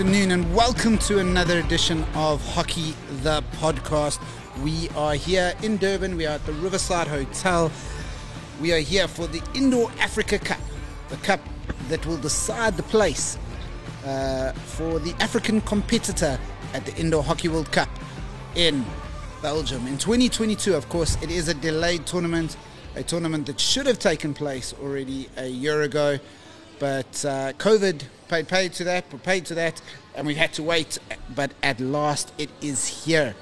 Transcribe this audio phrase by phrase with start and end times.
[0.00, 4.18] afternoon, and welcome to another edition of Hockey the Podcast.
[4.62, 6.16] We are here in Durban.
[6.16, 7.70] We are at the Riverside Hotel.
[8.62, 10.58] We are here for the Indoor Africa Cup,
[11.10, 11.40] the cup
[11.90, 13.36] that will decide the place
[14.06, 16.40] uh, for the African competitor
[16.72, 17.90] at the Indoor Hockey World Cup
[18.54, 18.86] in
[19.42, 19.86] Belgium.
[19.86, 22.56] In 2022, of course, it is a delayed tournament,
[22.96, 26.18] a tournament that should have taken place already a year ago,
[26.80, 29.80] but uh, COVID paid paid to that, paid to that,
[30.16, 30.98] and we've had to wait.
[31.36, 33.36] But at last, it is here.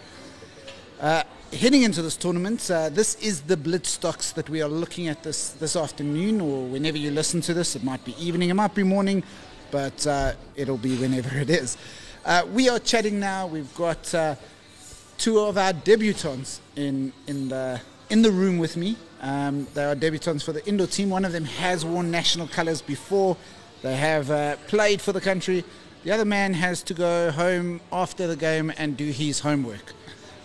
[1.01, 5.07] Uh, heading into this tournament, uh, this is the blitz stocks that we are looking
[5.07, 7.77] at this this afternoon, or whenever you listen to this.
[7.77, 9.23] It might be evening, it might be morning,
[9.71, 11.79] but uh, it'll be whenever it is.
[12.27, 13.47] Uh, we are chatting now.
[13.47, 14.35] We've got uh,
[15.17, 17.81] two of our debutants in in the
[18.11, 18.97] in the room with me.
[19.21, 21.11] Um, they are debutants for the indoor team.
[21.11, 23.37] One of them has worn national colours before.
[23.83, 25.65] They have uh, played for the country.
[26.05, 29.93] The other man has to go home after the game and do his homework.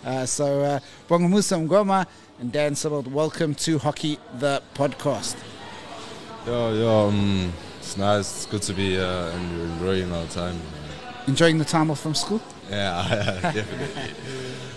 [0.04, 2.08] Uh, so, uh, Bongamusa Ngoma
[2.40, 5.36] and Dan Sibbald, welcome to Hockey the Podcast.
[6.46, 8.36] Yo, yo, um, it's nice.
[8.36, 10.60] It's good to be here and we're enjoying our time.
[11.28, 12.42] Enjoying the time off from school?
[12.70, 14.14] Yeah, definitely.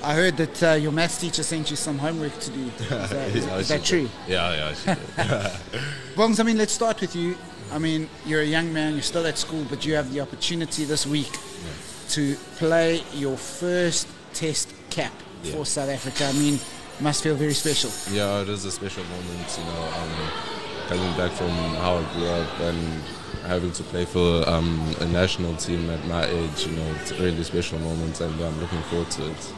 [0.03, 2.65] I heard that uh, your maths teacher sent you some homework to do.
[2.79, 4.09] Is that, is, Yeah, is that true?
[4.29, 5.57] Yeah, yeah.
[6.15, 7.37] Bongs, I mean, let's start with you.
[7.73, 10.85] I mean, you're a young man, you're still at school, but you have the opportunity
[10.85, 11.33] this week
[12.11, 15.53] to play your first test cap Yeah.
[15.53, 16.27] for South Africa.
[16.27, 17.91] I mean, it must feel very special.
[18.15, 20.31] yeah, it is a special moment, you know, um,
[20.89, 21.51] coming back from
[21.83, 23.03] how I grew up and
[23.47, 27.23] having to play for um, a national team at my age, you know, it's a
[27.23, 29.53] really special moment and I'm looking forward to it.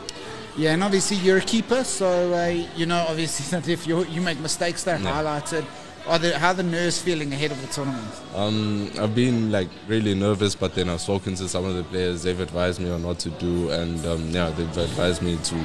[0.56, 2.46] Yeah, and obviously you're a keeper, so uh,
[2.76, 5.12] you know obviously that if you you make mistakes, they're Yeah.
[5.22, 5.64] highlighted.
[6.06, 8.08] Are the, how are the nerves feeling ahead of the tournament?
[8.34, 12.22] Um, I've been like really nervous, but then I've spoken to some of the players.
[12.22, 15.56] They've advised me on what to do, and um, yeah, they've advised me to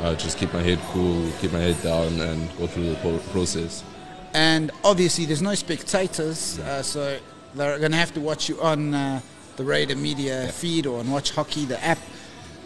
[0.00, 3.84] uh, just keep my head cool, keep my head down, and go through the process.
[4.32, 7.18] And obviously there's no spectators, uh, so
[7.54, 9.20] they're going to have to watch you on uh,
[9.56, 11.98] the Raider Media feed or on Watch Hockey, the app.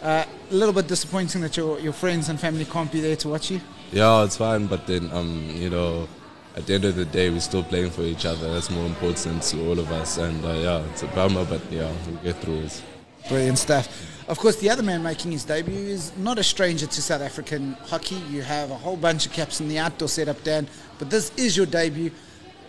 [0.01, 3.29] Uh, a little bit disappointing that your, your friends and family can't be there to
[3.29, 3.59] watch you.
[3.91, 6.07] Yeah, it's fine, but then um, you know,
[6.55, 8.51] at the end of the day, we're still playing for each other.
[8.53, 11.91] That's more important to all of us, and uh, yeah, it's a bummer, but yeah,
[12.07, 12.83] we'll get through it.
[13.27, 13.87] Brilliant stuff.
[14.27, 17.73] Of course, the other man making his debut is not a stranger to South African
[17.85, 18.15] hockey.
[18.29, 20.67] You have a whole bunch of caps in the outdoor setup, Dan,
[20.99, 22.11] but this is your debut.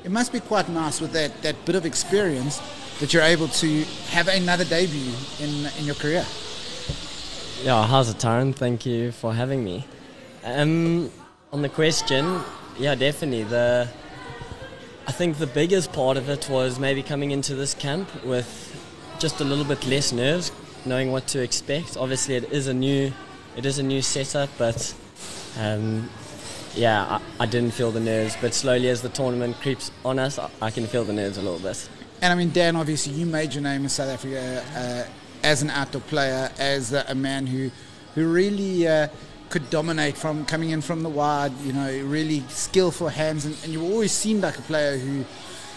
[0.04, 2.60] It must be quite nice with that, that bit of experience
[3.00, 6.24] that you're able to have another debut in, in your career.
[7.62, 8.54] Yeah, how's it, Taran?
[8.54, 9.84] Thank you for having me.
[10.44, 11.10] Um,
[11.52, 12.40] on the question,
[12.78, 13.44] yeah, definitely.
[13.44, 13.88] The
[15.08, 18.46] I think the biggest part of it was maybe coming into this camp with
[19.18, 20.52] just a little bit less nerves,
[20.84, 21.96] knowing what to expect.
[21.96, 23.10] Obviously, it is a new,
[23.56, 24.94] it is a new setup, but
[25.58, 26.10] um,
[26.74, 28.36] yeah, I, I didn't feel the nerves.
[28.40, 31.42] But slowly, as the tournament creeps on us, I, I can feel the nerves a
[31.42, 31.88] little bit.
[32.20, 35.70] And I mean, Dan, obviously, you made your name in South Africa uh, as an
[35.70, 37.70] outdoor player, as a, man who,
[38.14, 39.08] who really uh,
[39.50, 41.52] could dominate from coming in from the wide.
[41.62, 45.24] You know, really skillful hands, and, and you always seemed like a player who,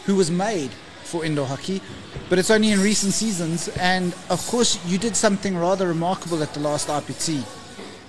[0.06, 0.72] who was made
[1.04, 1.82] for indoor hockey.
[2.30, 6.54] But it's only in recent seasons, and of course, you did something rather remarkable at
[6.54, 7.44] the last IPT,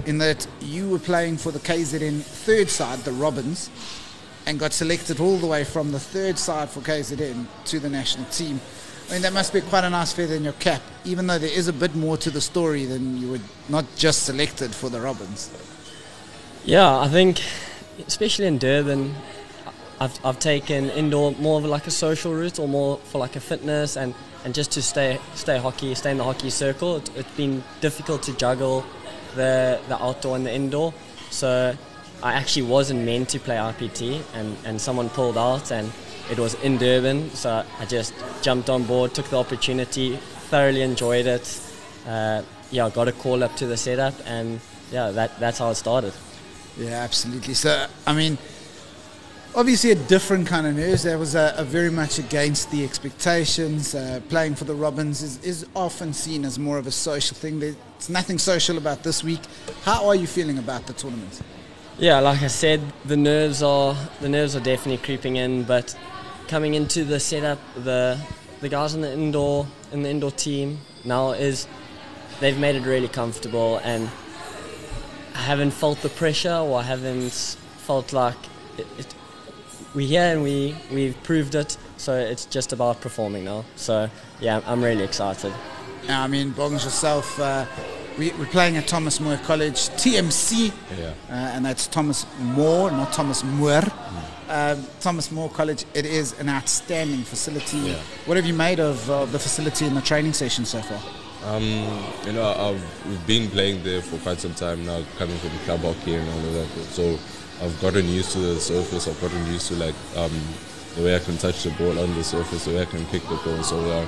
[0.06, 3.70] in that you were playing for the KZN third side, the Robins
[4.46, 8.26] and got selected all the way from the third side for KZN to the national
[8.26, 8.60] team.
[9.08, 11.50] I mean, that must be quite a nice feather in your cap, even though there
[11.50, 15.00] is a bit more to the story than you were not just selected for the
[15.00, 15.50] Robins.
[16.64, 17.42] Yeah, I think,
[18.06, 19.14] especially in Durban,
[20.00, 23.40] I've, I've taken indoor more of like a social route or more for like a
[23.40, 26.96] fitness and, and just to stay stay hockey, stay in the hockey circle.
[26.96, 28.84] It, it's been difficult to juggle
[29.34, 30.92] the the outdoor and the indoor.
[31.30, 31.76] So
[32.22, 35.90] I actually wasn't meant to play RPT and, and someone pulled out and
[36.30, 37.30] it was in Durban.
[37.30, 40.16] So I just jumped on board, took the opportunity,
[40.50, 41.60] thoroughly enjoyed it.
[42.06, 44.60] Uh, yeah, got a call up to the setup and
[44.92, 46.12] yeah, that, that's how it started.
[46.78, 47.54] Yeah, absolutely.
[47.54, 48.38] So, I mean,
[49.54, 51.02] obviously a different kind of news.
[51.02, 53.94] There was a, a very much against the expectations.
[53.94, 57.60] Uh, playing for the Robins is, is often seen as more of a social thing.
[57.60, 57.76] There's
[58.08, 59.40] nothing social about this week.
[59.82, 61.40] How are you feeling about the tournament?
[61.98, 65.64] Yeah, like I said, the nerves are the nerves are definitely creeping in.
[65.64, 65.96] But
[66.48, 68.18] coming into the setup, the
[68.60, 71.66] the guys in the indoor in the indoor team now is
[72.40, 74.08] they've made it really comfortable, and
[75.34, 77.32] I haven't felt the pressure or I haven't
[77.86, 78.36] felt like
[78.78, 79.14] it, it,
[79.94, 81.76] we're here and we we've proved it.
[81.96, 83.64] So it's just about performing now.
[83.76, 84.08] So
[84.40, 85.52] yeah, I'm really excited.
[86.06, 87.38] Yeah, I mean, Bongs yourself.
[87.38, 87.64] Uh,
[88.18, 91.14] we, we're playing at Thomas More College, TMC, Yeah.
[91.30, 93.82] uh, and that's Thomas Moore, not Thomas Moore.
[94.48, 95.86] Um, Thomas More College.
[95.94, 97.78] It is an outstanding facility.
[97.78, 97.94] Yeah.
[98.26, 101.00] What have you made of uh, the facility and the training session so far?
[101.54, 101.62] Um,
[102.26, 105.64] you know, I've we've been playing there for quite some time now, coming from the
[105.64, 106.68] club hockey and all of that.
[106.90, 107.18] So
[107.62, 109.06] I've gotten used to the surface.
[109.06, 110.32] I've gotten used to like um,
[110.96, 113.22] the way I can touch the ball on the surface, the way I can kick
[113.22, 113.62] the ball.
[113.62, 114.06] So uh,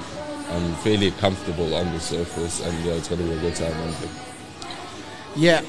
[0.50, 3.72] I'm fairly comfortable on the surface, and yeah, it's going to be a good time.
[4.02, 4.10] it.
[5.36, 5.62] Yeah,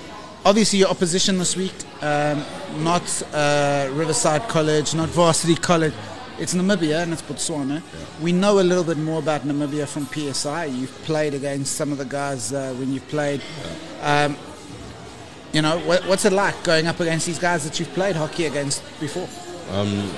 [0.43, 2.43] obviously your opposition this week, um,
[2.79, 3.03] not
[3.33, 5.93] uh, Riverside College, not Varsity College.
[6.37, 7.81] It's Namibia and it's Botswana.
[8.21, 10.65] We know a little bit more about Namibia from PSI.
[10.65, 13.41] You've played against some of the guys uh, when you've played.
[14.01, 14.35] Um,
[15.55, 18.45] you know, what, what's it like going up against these guys that you've played hockey
[18.45, 19.29] against before?
[19.71, 20.11] Um,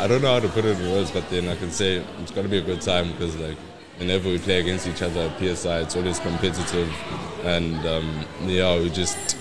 [0.00, 2.30] I don't know how to put it in words, but then I can say it's
[2.30, 3.58] going to be a good time because like
[3.98, 6.90] whenever we play against each other at PSI, it's always competitive,
[7.44, 9.36] and um, yeah, we just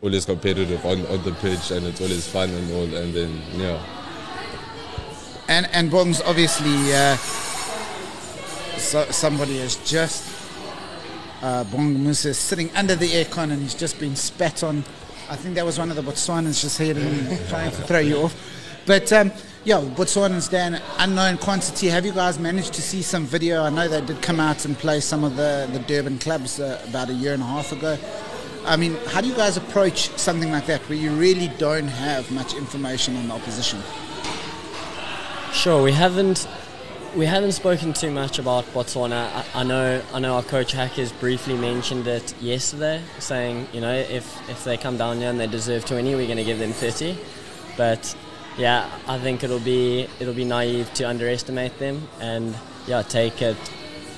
[0.00, 3.84] always competitive on, on the pitch, and it's always fun and all, and then yeah,
[5.48, 7.16] And and Bongs obviously uh,
[8.78, 10.41] so, somebody has just
[11.42, 14.84] uh, Bong Musa is sitting under the aircon and he's just been spat on.
[15.28, 16.94] I think that was one of the Botswanans just here
[17.48, 18.34] trying to throw you off.
[18.86, 19.32] But um,
[19.64, 21.88] yeah, Botswanans down unknown quantity.
[21.88, 23.62] Have you guys managed to see some video?
[23.62, 26.80] I know they did come out and play some of the, the Durban clubs uh,
[26.88, 27.98] about a year and a half ago.
[28.64, 32.30] I mean, how do you guys approach something like that where you really don't have
[32.30, 33.80] much information on the opposition?
[35.52, 36.46] Sure, we haven't
[37.14, 39.30] we haven't spoken too much about Botswana.
[39.32, 43.92] I, I know I know our coach Hackers briefly mentioned it yesterday, saying you know
[43.92, 46.72] if if they come down here and they deserve 20, we're going to give them
[46.72, 47.16] 30.
[47.76, 48.16] But
[48.56, 52.54] yeah, I think it'll be it'll be naive to underestimate them, and
[52.86, 53.56] yeah, take it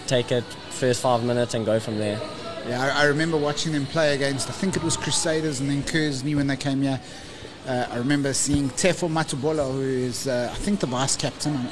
[0.06, 2.20] take it first five minutes and go from there.
[2.68, 5.82] Yeah, I, I remember watching them play against, I think it was Crusaders and then
[5.82, 7.00] Kearsney when they came here.
[7.66, 11.68] Uh, I remember seeing Tefo Matubola, who is, uh, I think, the vice captain.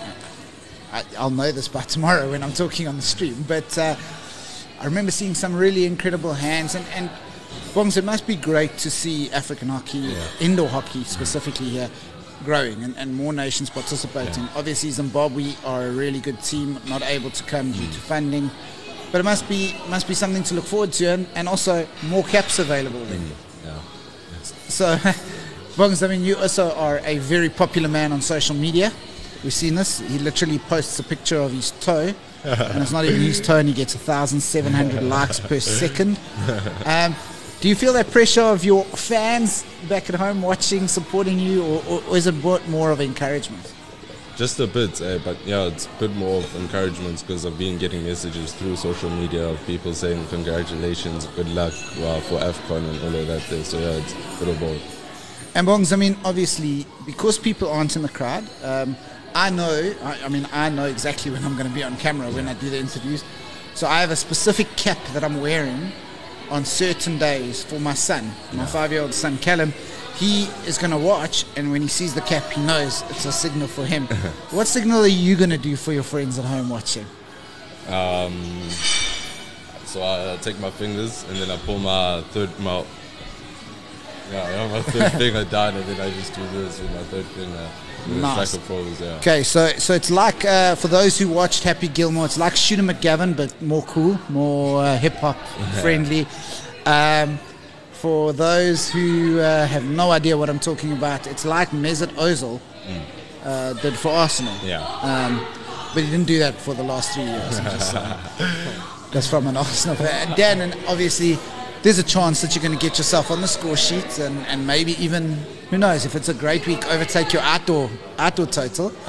[0.92, 3.44] I, I'll know this by tomorrow when I'm talking on the stream.
[3.48, 3.96] But uh,
[4.80, 6.74] I remember seeing some really incredible hands.
[6.74, 7.10] And, and
[7.72, 11.90] Bongs, it must be great to see African hockey, indoor hockey specifically here,
[12.44, 14.46] growing and, and more nations participating.
[14.54, 18.50] Obviously, Zimbabwe are a really good team, not able to come due to funding.
[19.10, 22.24] But it must be must be something to look forward to, and, and also more
[22.24, 23.22] caps available then.
[23.64, 23.78] yeah.
[24.68, 24.96] So,
[25.76, 28.90] Bongs, I mean, you also are a very popular man on social media.
[29.42, 29.98] We've seen this.
[30.00, 33.68] He literally posts a picture of his toe, and it's not even his toe, and
[33.68, 36.18] he gets 1,700 likes per second.
[36.86, 37.14] Um,
[37.60, 42.02] do you feel that pressure of your fans back at home watching, supporting you, or,
[42.08, 42.34] or, is it
[42.68, 43.72] more- of encouragement?
[44.36, 47.78] Just a bit, eh, but yeah, it's a bit more of encouragement because I've been
[47.78, 53.20] getting messages through social media of people saying congratulations, good luck for AFCON and all
[53.20, 53.62] of that there.
[53.62, 55.02] So yeah, it's a bit of both.
[55.54, 58.96] And Bongs, I mean, obviously, because people aren't in the crowd, um,
[59.34, 62.30] I know, I, I mean, I know exactly when I'm going to be on camera
[62.30, 63.24] when I do the interviews.
[63.74, 65.92] So I have a specific cap that I'm wearing
[66.50, 69.72] on certain days for my son, my five year old son, Callum.
[70.16, 73.32] He is going to watch, and when he sees the cap, he knows it's a
[73.32, 74.06] signal for him.
[74.50, 77.06] what signal are you going to do for your friends at home watching?
[77.88, 78.68] Um,
[79.86, 82.84] so I take my fingers and then I pull my third my
[84.32, 87.26] yeah, yeah, my third finger down and then I just do this with my third
[87.26, 87.68] finger.
[88.08, 88.56] Nice.
[88.66, 89.16] pose, yeah.
[89.18, 92.82] Okay, so so it's like uh, for those who watched Happy Gilmore, it's like Shooter
[92.82, 95.36] McGavin, but more cool, more uh, hip hop
[95.80, 96.26] friendly.
[96.84, 97.38] Um,
[97.92, 102.60] for those who uh, have no idea what I'm talking about, it's like Mesut Ozil
[103.44, 104.54] uh, did for Arsenal.
[104.64, 104.82] Yeah.
[105.02, 105.46] Um,
[105.94, 107.60] but he didn't do that for the last three years.
[107.60, 107.94] Just.
[109.12, 110.34] That's from an Arsenal fan.
[110.36, 111.38] Dan, and obviously,
[111.82, 114.66] there's a chance that you're going to get yourself on the score sheet and, and
[114.66, 115.36] maybe even,
[115.70, 118.92] who knows, if it's a great week, overtake your outdoor, outdoor total.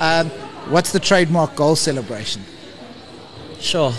[0.00, 0.28] Um,
[0.70, 2.40] what's the trademark goal celebration?
[3.58, 3.92] Sure.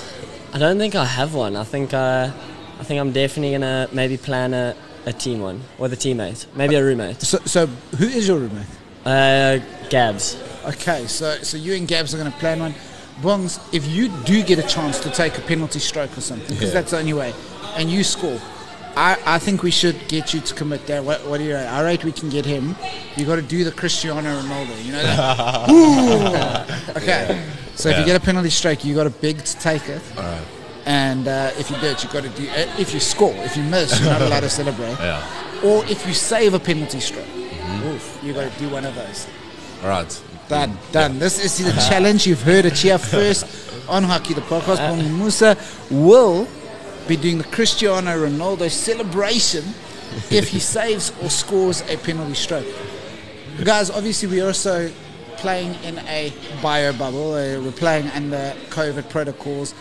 [0.54, 1.58] I don't think I have one.
[1.58, 2.32] I think uh,
[2.80, 4.74] I think I'm definitely gonna maybe plan a,
[5.06, 7.22] a team one with a teammate, maybe a roommate.
[7.22, 7.66] So, so
[7.98, 8.66] who is your roommate?
[9.06, 10.38] Uh, Gabs.
[10.66, 12.74] Okay, so so you and Gabs are going to plan one.
[13.22, 16.70] Bongs, if you do get a chance to take a penalty stroke or something, because
[16.70, 16.76] Yeah.
[16.80, 17.34] that's the only way,
[17.76, 18.40] and you score,
[18.96, 21.04] I, I think we should get you to commit that.
[21.04, 21.68] What, what do you rate?
[21.68, 22.76] I rate we can get him.
[23.16, 25.70] You got to do the Cristiano Ronaldo, you know that?
[26.94, 26.98] Ooh.
[26.98, 27.46] Okay,
[27.76, 30.02] so if you get a penalty stroke, you got to beg to take it.
[30.18, 30.42] All right.
[30.86, 32.50] And uh, if you do it, you got to do.
[32.50, 34.98] Uh, if you score, if you miss, you're not allowed to celebrate.
[35.00, 35.24] Yeah.
[35.64, 37.28] Or if you save a penalty stroke,
[37.86, 39.28] oof, you got to do one of those.
[39.84, 40.24] All right.
[40.48, 41.20] Done, done.
[41.20, 42.26] This is the challenge.
[42.26, 43.46] You've heard it here first
[43.88, 44.98] on Hockey the Podcast.
[45.18, 45.58] Musa
[45.92, 46.48] will
[47.10, 49.64] be doing the Cristiano Ronaldo celebration
[50.30, 52.68] if he saves or scores a penalty stroke.
[53.64, 54.90] Guys, obviously, we're also
[55.38, 57.34] playing in a bio bubble.
[57.34, 59.74] Uh, we're playing under COVID protocols.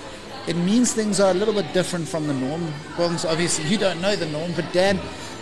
[0.46, 2.66] It means things are a little bit different from the norm.
[2.96, 4.96] Bongs, obviously, you don't know the norm, but Dan,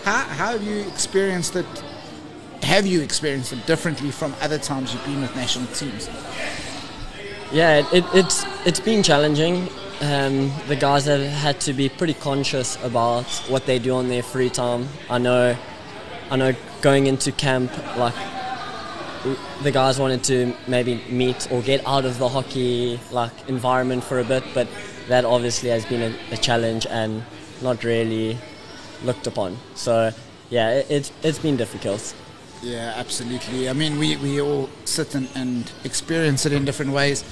[0.04, 1.66] how, how have you experienced it
[2.62, 6.08] have you experienced it differently from other times you've been with national teams?
[7.52, 9.68] Yeah, it, it, it's it's been challenging.
[10.00, 14.22] Um, the guys have had to be pretty conscious about what they do on their
[14.22, 14.88] free time.
[15.08, 15.56] I know,
[16.30, 18.14] I know, going into camp, like
[19.62, 24.18] the guys wanted to maybe meet or get out of the hockey like environment for
[24.20, 24.68] a bit, but
[25.08, 27.24] that obviously has been a, a challenge and
[27.62, 28.36] not really
[29.02, 29.56] looked upon.
[29.74, 30.12] So
[30.50, 32.14] yeah, it, it's it's been difficult.
[32.62, 33.68] Yeah, absolutely.
[33.68, 37.22] I mean, we, we all sit and, and experience it in different ways.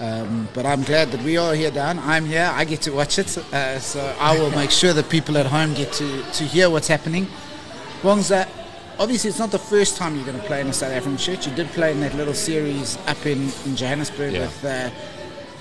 [0.00, 1.98] Um, but I'm glad that we are here, Dan.
[1.98, 2.50] I'm here.
[2.52, 3.36] I get to watch it.
[3.36, 6.88] Uh, so I will make sure that people at home get to, to hear what's
[6.88, 7.26] happening.
[8.02, 8.48] Wongza,
[8.98, 11.46] obviously, it's not the first time you're going to play in a South African shirt.
[11.46, 14.40] You did play in that little series up in, in Johannesburg yeah.
[14.40, 14.90] with, uh,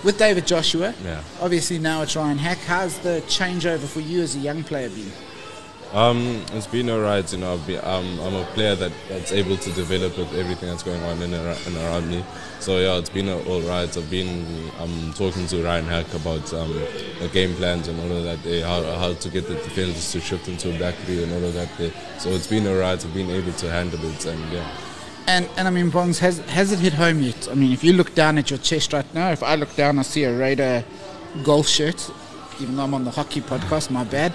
[0.04, 0.94] with David Joshua.
[1.04, 1.24] Yeah.
[1.42, 2.60] Obviously, now it's Ryan Hack.
[2.60, 5.12] How's the changeover for you as a young player been?
[5.94, 7.58] Um, it's been alright, you know.
[7.60, 11.22] Been, um, I'm a player that, that's able to develop with everything that's going on
[11.22, 12.24] in and around me.
[12.60, 13.96] So yeah, it's been alright.
[13.96, 16.74] I've been um, talking to Ryan Hack about um,
[17.20, 18.44] the game plans and all of that.
[18.44, 21.44] Day, how, how to get the defenders to shift into a back three and all
[21.44, 21.76] of that.
[21.78, 21.92] Day.
[22.20, 23.04] So it's been alright.
[23.04, 24.70] I've been able to handle it, and yeah.
[25.28, 27.48] And, and I mean, Bongs, has has it hit home yet?
[27.50, 30.00] I mean, if you look down at your chest right now, if I look down,
[30.00, 30.84] I see a Raider
[31.44, 32.10] golf shirt.
[32.60, 34.34] Even though I'm on the hockey podcast, my bad.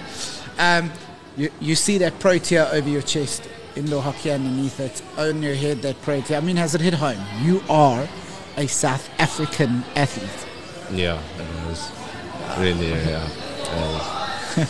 [0.57, 0.91] Um,
[1.37, 5.81] you, you see that protea over your chest, indoor hockey underneath it, on your head,
[5.81, 6.37] that protea.
[6.37, 7.19] I mean, has it hit home?
[7.41, 8.07] You are
[8.57, 10.47] a South African athlete.
[10.91, 11.91] Yeah, it is.
[12.59, 13.27] Really, yeah.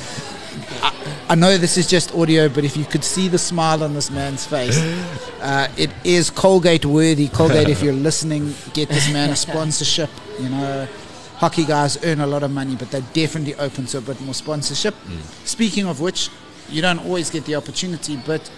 [0.81, 0.93] I,
[1.29, 4.09] I know this is just audio, but if you could see the smile on this
[4.09, 4.79] man's face,
[5.41, 7.27] uh, it is Colgate worthy.
[7.27, 10.09] Colgate, if you're listening, get this man a sponsorship.
[10.39, 10.87] You know,
[11.35, 14.33] hockey guys earn a lot of money, but they're definitely open to a bit more
[14.33, 14.93] sponsorship.
[14.93, 15.45] Mm.
[15.45, 16.29] Speaking of which,
[16.69, 18.49] you don't always get the opportunity, but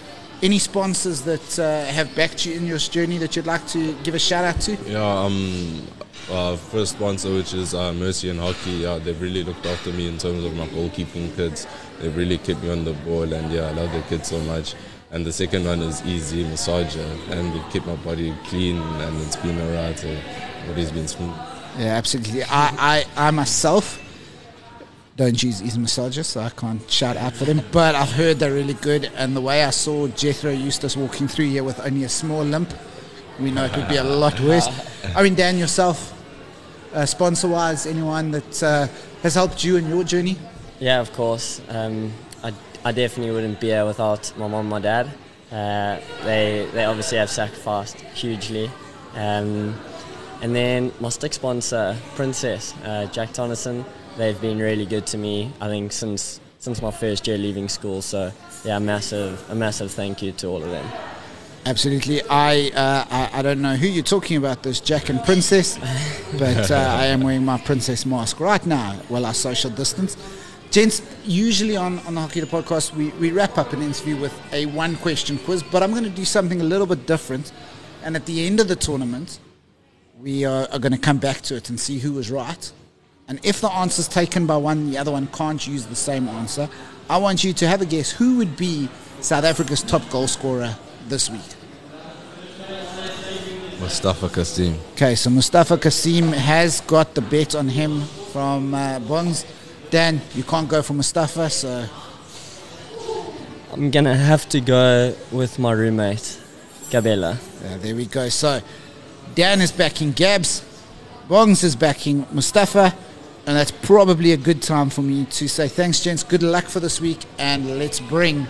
[0.42, 4.16] any sponsors that uh, have backed you in your journey that you'd like to give
[4.16, 4.76] a shout out to?
[4.86, 5.88] Yeah, um,
[6.30, 8.72] uh, first sponsor, which is uh, Mercian Hockey.
[8.72, 11.68] Yeah, they've really looked after me in terms of my goalkeeping kids.
[12.00, 14.76] They've really kept me on the ball, and yeah, I love the kids so much.
[15.12, 19.36] And the second one is Easy Massager, and they keep my body clean, and it's
[19.38, 19.98] been alright.
[19.98, 20.16] So
[20.68, 21.36] body's been smooth.
[21.78, 22.44] Yeah, absolutely.
[22.44, 24.02] I, I, I myself
[25.15, 27.62] don't use his massages, so I can't shout out for them.
[27.72, 31.50] But I've heard they're really good, and the way I saw Jethro Eustice walking through
[31.50, 32.74] here with only a small limp,
[33.39, 34.67] we know it would be a lot worse.
[35.15, 36.13] I mean, Dan, yourself,
[36.93, 38.88] uh, sponsor wise, anyone that uh,
[39.24, 40.38] has helped you in your journey?
[40.79, 41.62] Yeah, of course.
[41.69, 42.12] Um,
[42.43, 42.53] I,
[42.84, 45.12] I definitely wouldn't be here without my mom and my dad.
[45.51, 48.69] Uh, they, they obviously have sacrificed hugely.
[49.13, 49.79] Um,
[50.41, 53.86] and then my stick sponsor, Princess, uh, Jack Tonneson
[54.17, 55.51] they've been really good to me.
[55.62, 58.01] I think since since my first year leaving school.
[58.01, 58.31] So
[58.63, 60.86] yeah, a massive a massive thank you to all of them.
[61.67, 62.22] Absolutely.
[62.29, 64.62] I, uh, I, I don't know who you're talking about.
[64.62, 65.77] This Jack and Princess,
[66.38, 70.15] but uh, I am wearing my princess mask right now while I social distance.
[70.69, 74.34] Gents, usually on, on the Hockey the podcast, we, we wrap up an interview with
[74.53, 77.51] a one question quiz, but I'm going to do something a little bit different.
[78.03, 79.39] And at the end of the tournament,
[80.19, 82.72] we are, are going to come back to it and see who was right
[83.27, 86.27] and if the answer is taken by one, the other one can't use the same
[86.27, 86.70] answer.
[87.10, 88.89] I want you to have a guess who would be
[89.22, 90.75] South Africa's top goal scorer
[91.08, 91.41] this week.
[93.79, 94.77] Mustafa Cassiem.
[94.94, 98.01] Okay, so Mustafa Cassiem has got the bet on him
[98.32, 99.46] from uh, Bongs.
[99.89, 101.86] Dan, you can't go for Mustafa, so.
[103.74, 106.39] I'm going to have to go with my roommate,
[106.89, 107.38] Gabella.
[107.63, 108.29] Yeah, there we go.
[108.29, 108.62] So,
[109.36, 110.63] Dan is backing Gabs,
[111.27, 112.96] Bongs is backing Mustafa,
[113.48, 116.24] and that's probably a good time for me to say thanks, gents.
[116.24, 118.48] Good luck for this week, and let's bring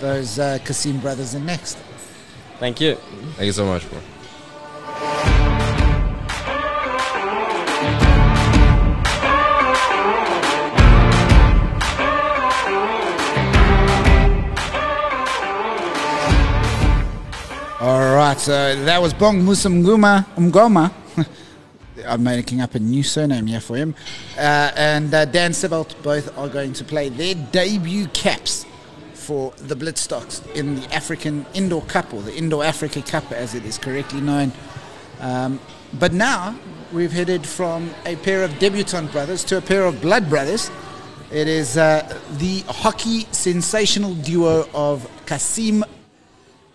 [0.00, 1.76] those uh, Cassiem brothers in next.
[2.58, 2.94] Thank you.
[2.94, 4.00] Thank you so much, bro.
[17.80, 20.92] All right, so that was Bong Musum Nguma Umgoma.
[22.04, 23.94] I'm making up a new surname here for him.
[24.36, 28.66] Uh, and uh, Dan Sibbald both are going to play their debut caps
[29.14, 33.64] for the Blitzstocks in the African Indoor Cup or the Indoor Africa Cup as it
[33.64, 34.52] is correctly known.
[35.20, 35.58] Um,
[35.98, 36.56] but now
[36.92, 40.70] we've headed from a pair of debutant brothers to a pair of blood brothers.
[41.32, 45.82] It is uh, the hockey sensational duo of Cassiem.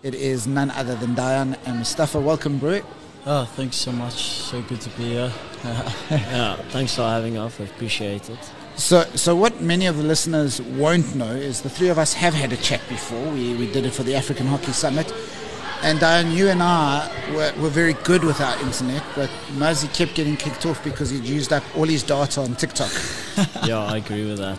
[0.02, 2.20] It is none other than Dayaan and Mustafa.
[2.20, 2.82] Welcome, bro.
[3.24, 4.32] Oh, thanks so much.
[4.32, 5.32] So good to be here.
[6.10, 7.60] yeah, thanks for having us.
[7.60, 8.38] I appreciate it.
[8.74, 12.34] So, so what many of the listeners won't know is the three of us have
[12.34, 13.24] had a chat before.
[13.30, 15.12] We, we did it for the African Hockey Summit.
[15.82, 20.14] And Dayaan, you and I were, were very good with our internet, but Muzzy kept
[20.14, 22.90] getting kicked off because he'd used up all his data on TikTok.
[23.64, 24.58] yeah, I agree with that.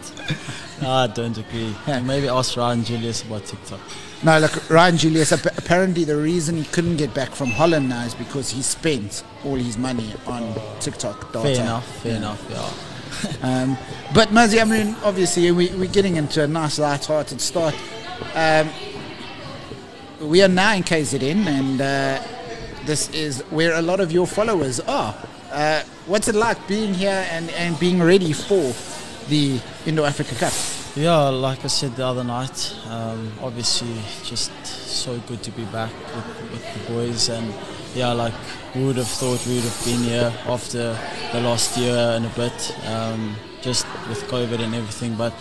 [0.82, 1.76] no, I ah, don't agree.
[1.88, 3.80] Maybe ask Ryan Julius about TikTok.
[4.24, 8.16] No, look, Ryan Julius, apparently the reason he couldn't get back from Holland now is
[8.16, 11.44] because he spent all his money on TikTok data.
[11.44, 12.18] Fair enough, fair yeah.
[12.18, 13.34] enough, yeah.
[13.64, 13.78] um,
[14.14, 17.76] but Muzzy, I mean, obviously we, we're getting into a nice light-hearted start.
[18.34, 18.70] Um,
[20.22, 22.24] we are now in KZN, and uh,
[22.86, 25.14] this is where a lot of your followers are.
[25.52, 28.74] Uh, what's it like being here and, and being ready for
[29.28, 30.54] the Indoor Africa Cup?
[30.96, 35.92] Yeah, like I said the other night, um, obviously just so good to be back
[35.92, 37.52] with, with the boys and
[37.96, 38.34] yeah, like
[38.76, 40.96] we would have thought we would have been here after
[41.32, 45.16] the last year and a bit, um, just with COVID and everything.
[45.16, 45.34] But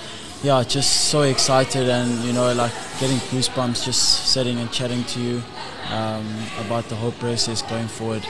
[0.42, 5.20] yeah, just so excited and you know, like getting goosebumps just sitting and chatting to
[5.20, 5.42] you
[5.90, 6.26] um,
[6.64, 8.26] about the whole process going forward.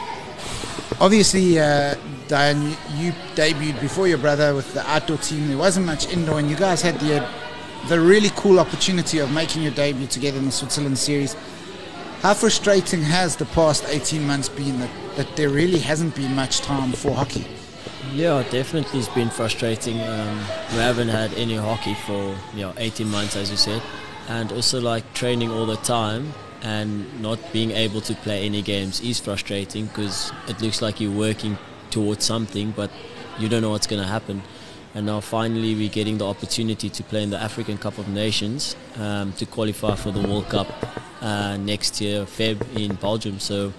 [1.00, 1.94] Obviously, uh,
[2.28, 5.48] Dayaan, you debuted before your brother with the outdoor team.
[5.48, 7.26] There wasn't much indoor, and you guys had the
[7.88, 11.34] the really cool opportunity of making your debut together in the Switzerland series.
[12.20, 16.60] How frustrating has the past 18 months been that, that there really hasn't been much
[16.60, 17.44] time for hockey?
[18.12, 20.00] Yeah, definitely it's been frustrating.
[20.00, 20.38] Um,
[20.70, 23.82] we haven't had any hockey for you know 18 months, as you said,
[24.28, 29.00] and also like training all the time and not being able to play any games
[29.00, 31.58] is frustrating because it looks like you're working
[31.90, 32.90] towards something, but
[33.38, 34.42] you don't know what's going to happen.
[34.94, 38.76] And now finally we're getting the opportunity to play in the African Cup of Nations
[38.98, 40.68] um, to qualify for the World Cup
[41.20, 43.40] uh, next year, Feb in Belgium.
[43.40, 43.72] So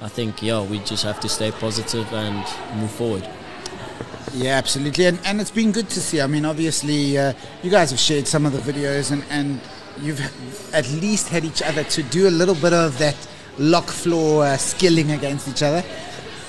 [0.00, 2.36] I think, yeah, we just have to stay positive and
[2.78, 3.28] move forward.
[4.34, 5.06] Yeah, absolutely.
[5.06, 6.20] And, and it's been good to see.
[6.20, 9.60] I mean, obviously, uh, you guys have shared some of the videos and, and
[10.02, 13.16] you've at least had each other to do a little bit of that
[13.58, 15.82] lock floor uh, skilling against each other.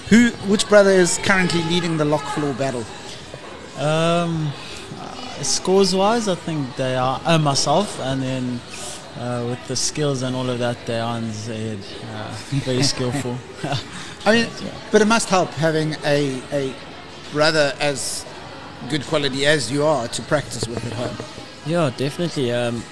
[0.09, 2.85] Who, which brother is currently leading the lock floor battle?
[3.77, 4.51] Um,
[4.99, 8.61] uh, scores wise, I think they are uh, myself, and then
[9.17, 11.79] uh, with the skills and all of that, Dayaan's ahead.
[12.13, 12.35] Uh,
[12.65, 13.37] very skillful.
[14.25, 14.47] I mean,
[14.91, 16.73] but it must help having a, a
[17.31, 18.25] brother as
[18.89, 21.25] good quality as you are to practice with at home.
[21.65, 22.51] Yeah, definitely.
[22.51, 22.83] Um,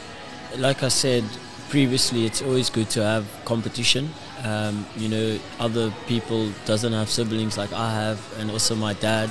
[0.57, 1.23] like I said
[1.69, 4.09] previously, it's always good to have competition.
[4.43, 9.29] Um, you know, other people doesn't have siblings like I have, and also my dad.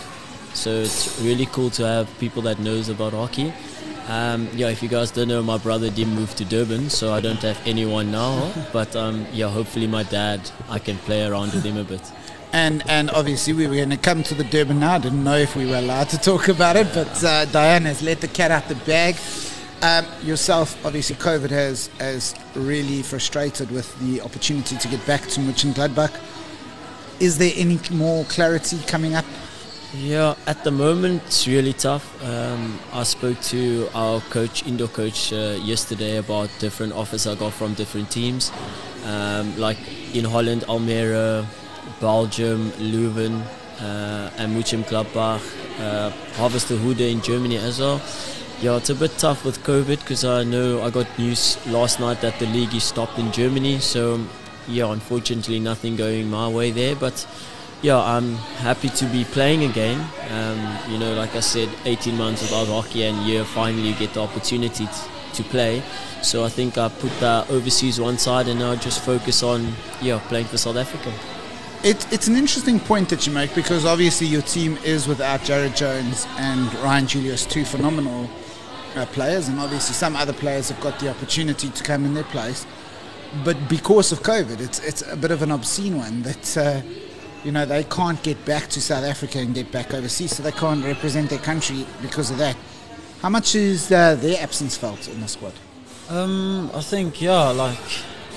[0.55, 3.53] So it's really cool to have people that knows about hockey
[4.09, 7.21] um, yeah, if you guys don't know, my brother did move to Durban, so I
[7.21, 8.53] don't have anyone now.
[8.73, 12.01] But um, yeah, hopefully my dad, I can play around with him a bit.
[12.53, 14.95] And and obviously we were going to come to the Durban now.
[14.95, 18.01] I didn't know if we were allowed to talk about it, but uh, Dayaan has
[18.03, 19.17] let the cat out the bag.
[19.81, 25.41] Um, yourself, obviously, COVID has has really frustrated with the opportunity to get back to
[25.41, 26.13] Mönchengladbach.
[27.21, 29.25] Is there any more clarity coming up
[29.95, 32.05] yeah, at the moment it's really tough.
[32.23, 37.55] Um, I spoke to our coach, indoor coach, uh, yesterday about different offers I got
[37.55, 38.53] from different teams,
[39.07, 39.79] um, like
[40.15, 41.47] in Holland, Almere,
[42.01, 43.41] Belgium, Leuven,
[43.81, 45.41] uh, and Mönchengladbach,
[45.81, 48.03] uh, Harvestehude in Germany as well.
[48.61, 52.21] Yeah, it's a bit tough with COVID because I know I got news last night
[52.23, 53.79] that the league is stopped in Germany.
[53.79, 54.21] So,
[54.67, 57.25] yeah, unfortunately, nothing going my way there, but
[57.83, 60.01] yeah, I'm happy to be playing again.
[60.33, 64.15] Um, you know, like I said, 18 months without hockey, and you finally you get
[64.15, 64.93] the opportunity t-
[65.35, 65.81] to play.
[66.23, 70.19] So I think I put that overseas one side, and now just focus on yeah
[70.27, 71.13] playing for South Africa.
[71.85, 75.77] It, it's an interesting point that you make because obviously your team is without Jared
[75.77, 78.29] Jones and Ryan Julius, two phenomenal
[78.99, 82.25] uh, players, and obviously some other players have got the opportunity to come in their
[82.25, 82.67] place.
[83.45, 86.57] But because of COVID, it's it's a bit of an obscene one that.
[86.57, 86.83] Uh,
[87.45, 90.51] you know, they can't get back to South Africa and get back overseas, so they
[90.53, 92.57] can't represent their country because of that.
[93.23, 95.53] How much is uh, their absence felt in the squad?
[96.09, 97.79] Um, I think yeah, like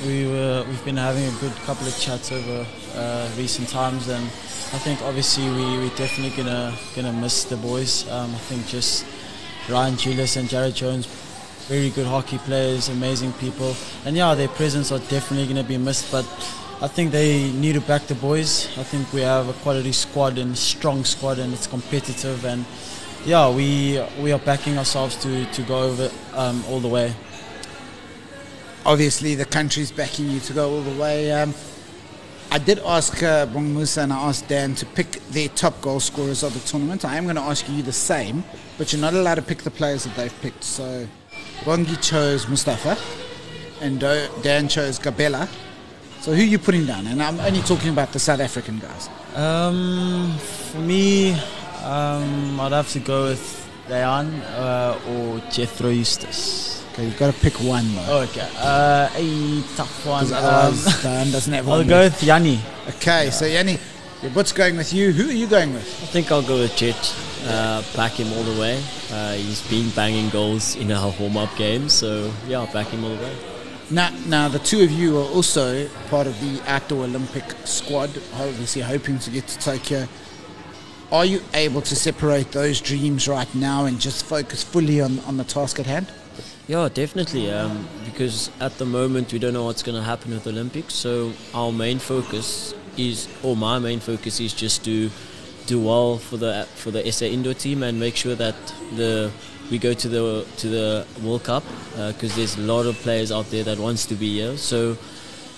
[0.05, 4.23] we were, we've been having a good couple of chats over uh, recent times, and
[4.23, 8.09] I think obviously we we're definitely gonna gonna miss the boys.
[8.09, 9.05] Um, I think just
[9.69, 11.05] Ryan Julius and Jared Jones,
[11.67, 16.11] very good hockey players, amazing people, and yeah, their presence are definitely gonna be missed,
[16.11, 16.25] but
[16.81, 18.65] I think they need to back the boys.
[18.75, 22.43] I think we have a quality squad and strong squad, and it's competitive.
[22.43, 22.65] And
[23.23, 27.13] yeah, we we are backing ourselves to to go over um, all the way.
[28.83, 31.31] Obviously, the country's backing you to go all the way.
[31.31, 31.53] Um,
[32.53, 36.01] I did ask uh, Bong Musa and I asked Dan to pick their top goal
[36.01, 37.05] scorers of the tournament.
[37.05, 38.43] I am going to ask you the same,
[38.77, 40.65] but you're not allowed to pick the players that they've picked.
[40.65, 41.07] So,
[41.61, 42.97] Bongi chose Mustafa,
[43.79, 45.47] and Dan chose Gabella.
[46.19, 47.07] So, who are you putting down?
[47.07, 49.09] And I'm only talking about the South African guys.
[49.33, 51.31] Um, for me,
[51.85, 56.80] um, I'd have to go with Dayaan uh, or Jethro Eustice.
[56.93, 58.19] Okay, you've got to pick one though.
[58.23, 60.25] Okay, uh, a tough one.
[60.25, 62.59] Because Um, otherwise, Dan doesn't have I'll go with Yanni.
[62.89, 63.77] Okay, so Yanni,
[64.21, 65.11] your butt's going with you.
[65.13, 65.83] Who are you going with?
[65.83, 67.15] I think I'll go with Jet.
[67.47, 68.83] Uh, back him all the way.
[69.11, 73.23] Uh, he's been banging goals in our warm-up games, so yeah, back him all the
[73.23, 73.35] way.
[73.89, 78.81] Now, now the two of you are also part of the outdoor Olympic squad, obviously
[78.83, 80.07] hoping to get to Tokyo.
[81.11, 85.37] Are you able to separate those dreams right now and just focus fully on, on
[85.37, 86.07] the task at hand?
[86.67, 87.51] Yeah, definitely.
[87.51, 90.93] Um, because at the moment we don't know what's going to happen with the Olympics,
[90.93, 95.09] so our main focus is, or my main focus is just to
[95.67, 98.55] do well for the for the SA indoor team and make sure that
[98.95, 99.31] the
[99.69, 101.63] we go to the to the World Cup
[102.07, 104.57] because there's a lot of players out there that wants to be here.
[104.57, 104.97] So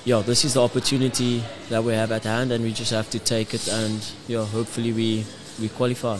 [0.05, 3.19] yeah, this is the opportunity that we have at hand, and we just have to
[3.19, 5.25] take it and yeah, hopefully we
[5.59, 6.19] we qualify.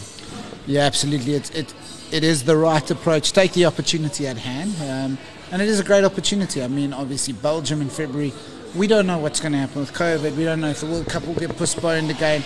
[0.66, 1.34] Yeah, absolutely.
[1.34, 1.74] It's, it,
[2.14, 3.34] it is the right approach.
[3.34, 4.76] Take the opportunity at hand.
[4.82, 5.18] Um,
[5.52, 6.62] and it is a great opportunity.
[6.62, 8.32] I mean, obviously, Belgium in February,
[8.76, 10.36] we don't know what's going to happen with COVID.
[10.38, 12.44] We don't know if the World Cup will get postponed again.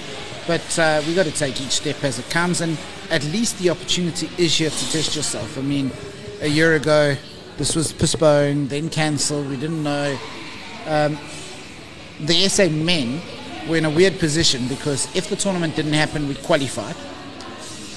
[0.47, 2.61] But uh, we've got to take each step as it comes.
[2.61, 2.77] And
[3.09, 5.57] at least the opportunity is here to test yourself.
[5.57, 5.91] I mean,
[6.39, 7.17] a year ago,
[7.57, 9.49] this was postponed, then cancelled.
[9.49, 10.17] We didn't know.
[10.85, 11.19] Um,
[12.21, 13.19] the SA men
[13.67, 16.95] were in a weird position because if the tournament didn't happen, we qualified.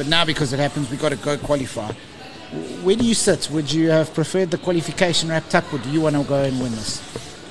[0.00, 1.92] But now, because it happens, we've got to go qualify.
[2.82, 3.50] Where do you sit?
[3.50, 6.58] Would you have preferred the qualification wrapped up, or do you want to go and
[6.58, 7.02] win this?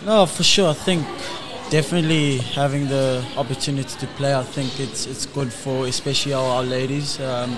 [0.04, 0.72] No, for sure.
[0.72, 1.06] I think
[1.70, 6.64] definitely having the opportunity to play, I think it's it's good for especially our, our
[6.64, 7.56] ladies, um,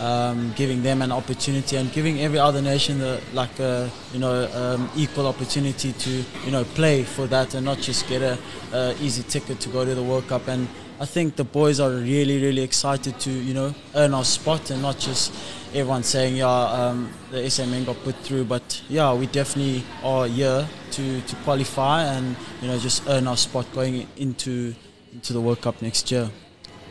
[0.00, 4.50] um, giving them an opportunity and giving every other nation the, like a you know
[4.54, 6.10] um, equal opportunity to
[6.44, 8.36] you know play for that and not just get a,
[8.72, 10.48] a easy ticket to go to the World Cup.
[10.48, 10.66] And
[11.02, 14.80] I think the boys are really really excited to you know earn our spot and
[14.82, 15.34] not just
[15.74, 20.64] everyone saying yeah um, the SMN got put through, but yeah we definitely are here
[20.92, 24.76] to, to qualify and you know just earn our spot going into
[25.12, 26.30] into the World Cup next year.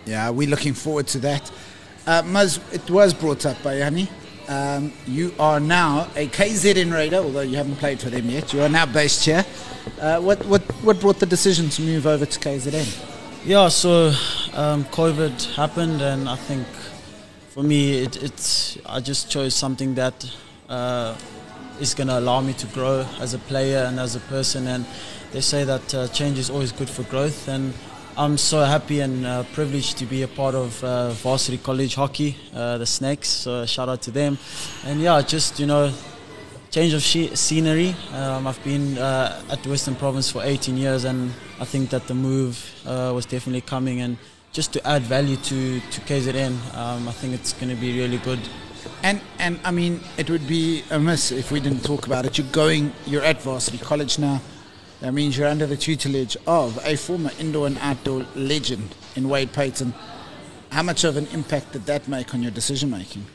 [0.06, 1.50] Yeah, we're looking forward to that.
[2.06, 2.22] Uh,
[2.74, 4.10] it was brought up by Yanni.
[4.50, 8.52] Um, you are now a KZN Raider, although you haven't played for them yet.
[8.52, 9.46] You are now based here.
[10.02, 13.11] Uh, what, what, what brought the decision to move over to KZN?
[13.44, 14.14] Yeah, so
[14.54, 16.68] um, COVID happened, and I think
[17.50, 20.14] for me, it, it's I just chose something that
[20.70, 21.16] uh,
[21.80, 24.68] is going to allow me to grow as a player and as a person.
[24.68, 24.86] And
[25.32, 27.74] they say that uh, change is always good for growth, and
[28.16, 32.38] I'm so happy and uh, privileged to be a part of uh, varsity college hockey,
[32.54, 33.28] uh, the Snakes.
[33.28, 34.38] So shout out to them,
[34.86, 35.92] and yeah, just you know
[36.72, 37.94] change of scenery.
[38.14, 42.14] Um, I've been uh, at Western Province for 18 years, and I think that the
[42.14, 44.00] move uh, was definitely coming.
[44.00, 44.18] And
[44.54, 48.18] just to add value to, to KZN, um, I think it's going to be really
[48.20, 48.40] good.
[49.04, 52.38] And and I mean, it would be amiss if we didn't talk about it.
[52.38, 54.42] You're going, you're at varsity college now.
[55.02, 59.52] That means you're under the tutelage of a former indoor and outdoor legend in Wade
[59.52, 59.94] Paton.
[60.72, 63.26] How much of an impact did that make on your decision making?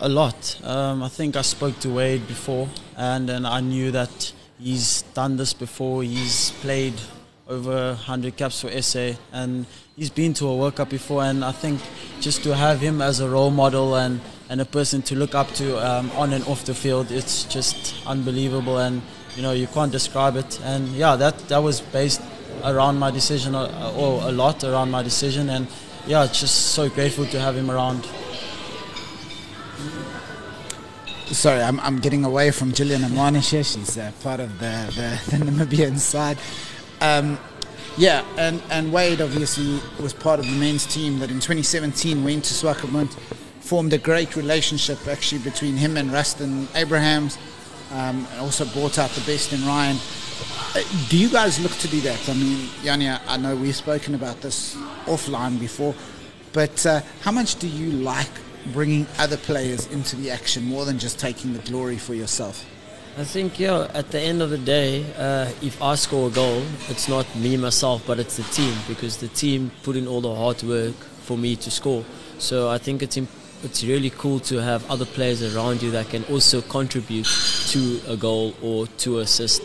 [0.00, 0.60] A lot.
[0.62, 5.36] Um, I think I spoke to Wade before, and then I knew that he's done
[5.36, 6.02] this before.
[6.02, 6.94] He's played
[7.48, 11.24] over 100 caps for SA, and he's been to a World Cup before.
[11.24, 11.80] And I think
[12.20, 15.50] just to have him as a role model and, and a person to look up
[15.54, 18.78] to um, on and off the field, it's just unbelievable.
[18.78, 19.02] And
[19.36, 20.60] you know you can't describe it.
[20.64, 22.22] And yeah, that that was based
[22.64, 25.50] around my decision, or, or a lot around my decision.
[25.50, 25.66] And
[26.06, 28.08] yeah, just so grateful to have him around.
[31.32, 33.64] Sorry, I'm, I'm getting away from Gillian Amanish here.
[33.64, 36.38] She's uh, part of the, the, the Namibian side.
[37.00, 37.38] Um,
[37.96, 42.44] yeah, and, and Wade obviously was part of the men's team that in 2017 went
[42.44, 43.12] to Swakopmund,
[43.60, 47.38] formed a great relationship actually between him and Rusten Abrahams,
[47.90, 49.96] um, and also brought out the best in Ryan.
[50.76, 52.28] Uh, do you guys look to do that?
[52.28, 55.94] I mean, Yanni, I I know we've spoken about this offline before,
[56.52, 58.30] but uh, how much do you like
[58.72, 62.64] bringing other players into the action more than just taking the glory for yourself?
[63.18, 63.88] I think yeah.
[63.94, 67.56] At the end of the day, uh, if I score a goal, it's not me
[67.56, 71.38] myself, but it's the team because the team put in all the hard work for
[71.38, 72.04] me to score.
[72.38, 73.30] So I think it's imp-
[73.62, 77.26] it's really cool to have other players around you that can also contribute
[77.68, 79.62] to a goal or to assist.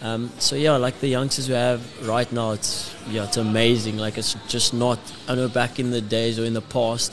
[0.00, 3.98] Um, so yeah, like the youngsters we have right now, it's yeah, it's amazing.
[3.98, 4.98] Like it's just not.
[5.28, 7.12] I know back in the days or in the past,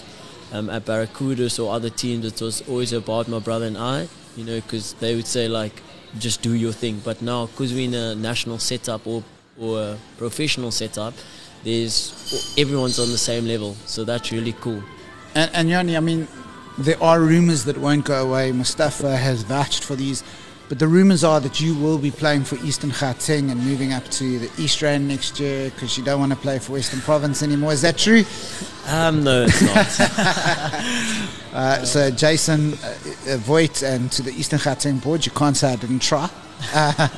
[0.54, 4.08] um, at Barracudas or other teams, it was always about my brother and I.
[4.38, 5.82] You know, because they would say like,
[6.18, 7.02] just do your thing.
[7.04, 9.24] But now, because we're in a national setup or
[9.60, 11.14] or a professional setup,
[11.64, 13.76] there's everyone's on the same level.
[13.86, 14.84] So that's really cool.
[15.36, 16.28] And, and Yanni, I mean,
[16.78, 18.52] there are rumours that won't go away.
[18.52, 20.24] Mustafa has vouched for these.
[20.70, 24.06] But the rumours are that you will be playing for Eastern Gauteng and moving up
[24.06, 27.44] to the East Rand next year because you don't want to play for Western Province
[27.44, 27.74] anymore.
[27.74, 28.24] Is that true?
[28.88, 30.00] Um, no, it's not.
[31.54, 35.76] uh, so, Jason uh, Voigt and to the Eastern Gauteng board, you can't say I
[35.76, 36.30] didn't try.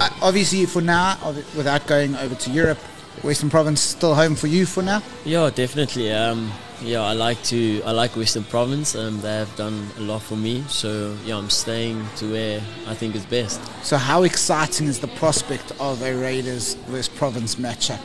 [0.00, 1.18] Uh, obviously, for now,
[1.54, 2.78] without going over to Europe,
[3.22, 5.02] Western Province still home for you for now?
[5.24, 6.12] Yeah, definitely.
[6.12, 7.82] Um, yeah, I like to.
[7.84, 8.96] I like Western Province.
[8.96, 10.62] Um, they have done a lot for me.
[10.68, 13.60] So yeah, I'm staying to where I think is best.
[13.84, 18.00] So how exciting is the prospect of a Raiders West Province matchup?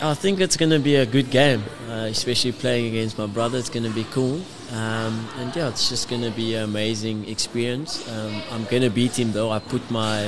[0.00, 3.58] I think it's going to be a good game, uh, especially playing against my brother.
[3.58, 4.40] It's going to be cool.
[4.72, 8.08] Um, and yeah, it's just going to be an amazing experience.
[8.08, 9.50] Um, I'm going to beat him though.
[9.50, 10.20] I put my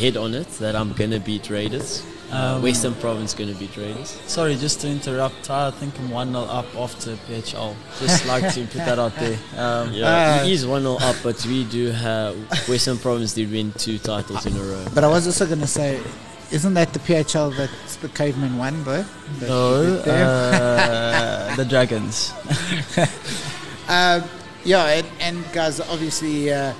[0.00, 2.04] head on it that I'm going to beat Raiders.
[2.30, 4.20] Um, Western Province going to be Raiders.
[4.26, 5.48] Sorry, just to interrupt.
[5.48, 7.76] I think I'm 1 0 up after PHL.
[8.00, 9.38] Just like to put that out there.
[9.56, 12.36] Um, yeah, uh, he is 1 0 up, but we do have.
[12.68, 14.84] Western Province did win two titles in a row.
[14.92, 16.00] But I was also going to say,
[16.50, 19.04] isn't that the PHL that the cavemen won, bro?
[19.40, 19.74] No,
[20.06, 22.32] uh, the Dragons.
[23.88, 24.24] um,
[24.64, 26.52] yeah, and, and, guys, obviously.
[26.52, 26.74] Uh,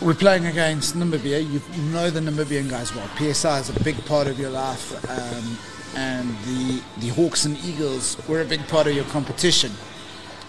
[0.00, 1.42] we're playing against Namibia.
[1.42, 1.60] You
[1.92, 3.08] know the Namibian guys well.
[3.16, 5.58] PSI is a big part of your life, um,
[5.96, 9.72] and the the Hawks and Eagles were a big part of your competition.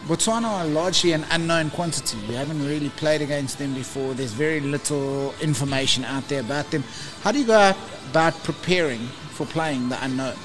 [0.05, 2.17] Botswana are largely an unknown quantity.
[2.27, 4.13] You haven't really played against them before.
[4.13, 6.83] There's very little information out there about them.
[7.21, 7.73] How do you go
[8.09, 8.99] about preparing
[9.35, 10.35] for playing the unknown?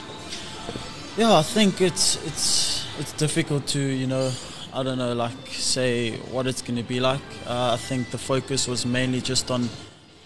[1.16, 4.32] Yeah, I think it's it's it's difficult to you know
[4.74, 7.20] I don't know, like say what it's going to be like.
[7.46, 9.68] Uh, I think the focus was mainly just on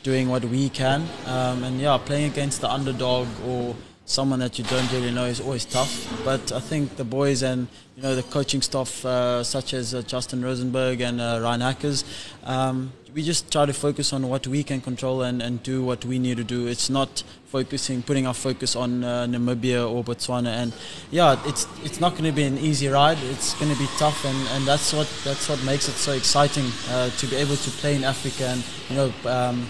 [0.05, 4.65] doing what we can, um, and yeah, playing against the underdog or someone that you
[4.67, 6.23] don't really know is always tough.
[6.25, 10.03] But I think the boys and you know the coaching staff, uh, such as uh,
[10.03, 12.05] Justin Rosenberg and uh, Ryan Hackers,
[12.45, 16.05] um, we just try to focus on what we can control and, and do what
[16.05, 16.67] we need to do.
[16.67, 20.49] It's not focusing, putting our focus on uh, Namibia or Botswana.
[20.49, 20.75] And
[21.11, 23.17] yeah, it's it's not going to be an easy ride.
[23.23, 26.67] It's going to be tough, and, and that's what that's what makes it so exciting
[26.91, 29.67] uh, to be able to play in Africa and you know um,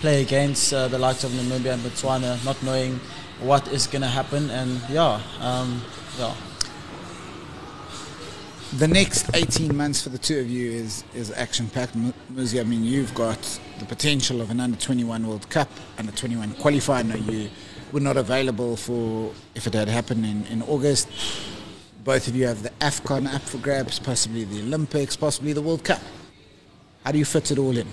[0.00, 3.00] play against uh, the likes of Namibia and Botswana, not knowing
[3.40, 4.50] what is going to happen.
[4.50, 5.82] And yeah, um,
[6.16, 6.32] yeah
[8.72, 11.96] the next 18 months for the two of you is, is action packed.
[12.32, 13.40] Muzi, I mean, you've got
[13.78, 17.06] the potential of an under 21 World Cup, under 21 qualifier.
[17.06, 17.50] No, you
[17.92, 21.08] were not available for if it had happened in, in August.
[22.02, 25.84] Both of you have the AFCON up for grabs, possibly the Olympics, possibly the World
[25.84, 26.00] Cup.
[27.04, 27.86] How do you fit it all in?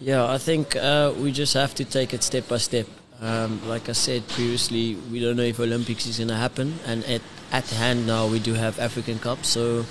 [0.00, 2.86] Yeah, I think uh, we just have to take it step by step.
[3.20, 7.04] Um, like I said previously, we don't know if Olympics is going to happen, and
[7.04, 9.44] at at hand now we do have African Cup.
[9.44, 9.84] So,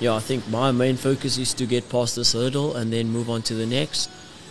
[0.00, 3.30] yeah, I think my main focus is to get past this hurdle and then move
[3.30, 4.10] on to the next.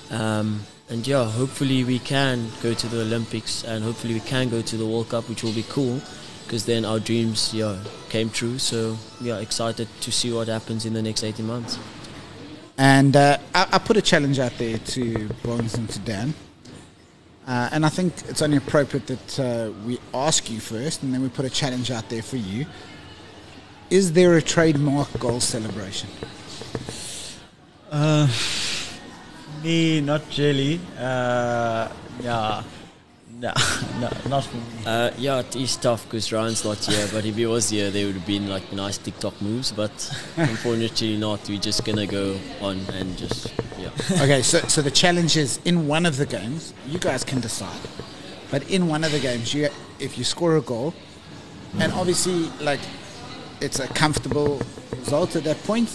[0.10, 4.62] Um, and yeah, hopefully we can go to the Olympics and hopefully we can go
[4.62, 6.00] to the World Cup, which will be cool
[6.46, 7.78] because then our dreams yeah
[8.10, 8.58] came true.
[8.58, 11.78] So yeah, excited to see what happens in the next 18 months.
[12.78, 15.02] And uh, I, I, put a challenge out there to
[15.44, 16.34] Bongs and to Dan.
[17.48, 21.22] Uh, and I think it's only appropriate that uh, we ask you first and then
[21.22, 22.66] we put a challenge out there for you.
[23.92, 26.10] Is there a trademark goal celebration?
[27.92, 28.28] Uh,
[29.64, 30.80] me, not really.
[30.98, 31.88] Uh,
[32.22, 32.64] yeah.
[33.40, 33.52] No,
[34.00, 34.64] no, not for me.
[34.86, 37.08] Uh, yeah, it is tough because Ryan's not here.
[37.12, 39.72] But if he was here, there would have been like nice TikTok moves.
[39.72, 39.92] But
[40.38, 41.48] unfortunately, not.
[41.50, 43.90] We're just gonna go on and just yeah.
[44.22, 47.80] okay, so so the challenge is in one of the games, you guys can decide.
[48.52, 49.70] But in one of the games, you
[50.00, 50.94] if you score a goal,
[51.80, 52.80] and obviously like
[53.60, 55.90] it's a comfortable result at that point,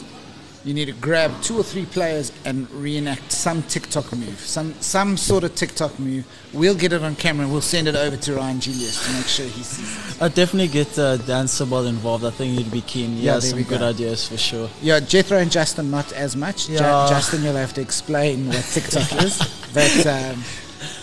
[0.65, 5.17] you need to grab two or three players and reenact some TikTok move, some some
[5.17, 6.27] sort of TikTok move.
[6.53, 9.27] We'll get it on camera and we'll send it over to Ryan Julius to make
[9.27, 10.23] sure he sees it.
[10.23, 12.25] I'd definitely get uh, Dan Sibbald involved.
[12.25, 13.17] I think he'd be keen.
[13.17, 13.89] He Yeah, has some good go.
[13.89, 14.69] ideas for sure.
[14.83, 16.67] Yeah, Jethro and Justin not as much.
[16.67, 17.07] Ju- Yeah.
[17.09, 19.39] Justin, you'll have to explain what TikTok is.
[19.73, 20.43] But um,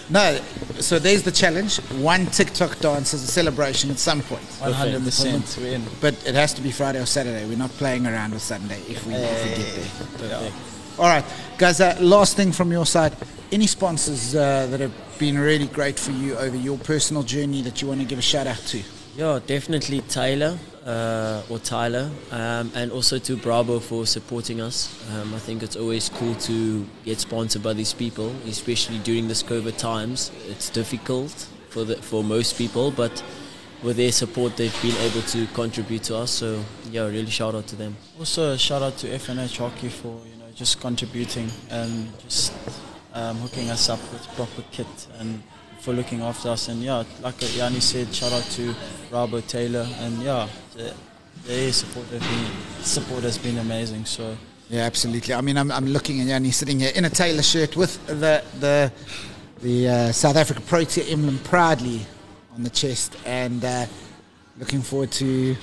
[0.09, 0.39] no,
[0.79, 1.77] so there's the challenge.
[1.99, 4.43] One TikTok dance as a celebration at some point.
[4.43, 5.83] 100% win.
[6.01, 7.45] But it has to be Friday or Saturday.
[7.45, 9.73] We're not playing around with Sunday if we, if we get
[10.29, 10.29] there.
[10.29, 10.99] Perfect.
[10.99, 11.25] All right,
[11.57, 11.79] guys.
[11.79, 13.13] Uh, last thing from your side,
[13.51, 17.81] any sponsors uh, that have been really great for you over your personal journey that
[17.81, 18.81] you want to give a shout out to?
[19.17, 24.93] Yeah, definitely Taylor uh, or Tyler, um, and also to Bravo for supporting us.
[25.11, 29.41] Um, I think it's always cool to get sponsored by these people, especially during this
[29.41, 30.29] COVID times.
[30.47, 31.31] It's difficult
[31.69, 33.23] for the, for most people, but
[33.81, 36.29] with their support, they've been able to contribute to us.
[36.29, 37.97] So yeah, really shout out to them.
[38.19, 42.53] Also, shout out to FNH Hockey for you know just contributing and just
[43.15, 45.41] um, hooking us up with proper kit and
[45.79, 46.67] for looking after us.
[46.67, 48.73] And yeah, like Yanni said, shout out to
[49.11, 50.93] Rabo Taylor and yeah, the,
[51.45, 54.05] their support have been support has been amazing.
[54.05, 54.35] So
[54.69, 55.33] Yeah, absolutely.
[55.33, 58.43] I mean, I'm, I'm looking at Yanni sitting here in a Taylor shirt with the
[58.59, 58.91] the
[59.61, 62.05] the uh, South Africa Protea emblem proudly
[62.53, 63.85] on the chest, and uh,
[64.59, 65.55] looking forward to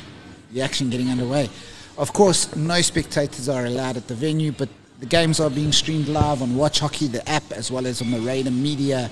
[0.53, 1.49] the action getting underway.
[1.97, 4.69] Of course, no spectators are allowed at the venue, but
[5.01, 8.11] the games are being streamed live on Watch Hockey, the app, as well as on
[8.11, 9.11] the Raider Media